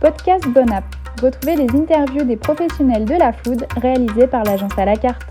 Podcast 0.04 0.46
Bonap. 0.50 0.84
Retrouvez 1.22 1.56
les 1.56 1.80
interviews 1.80 2.26
des 2.26 2.36
professionnels 2.36 3.06
de 3.06 3.14
la 3.14 3.32
food 3.32 3.66
réalisées 3.78 4.28
par 4.28 4.44
l'agence 4.44 4.78
à 4.78 4.84
la 4.84 4.98
carte. 4.98 5.22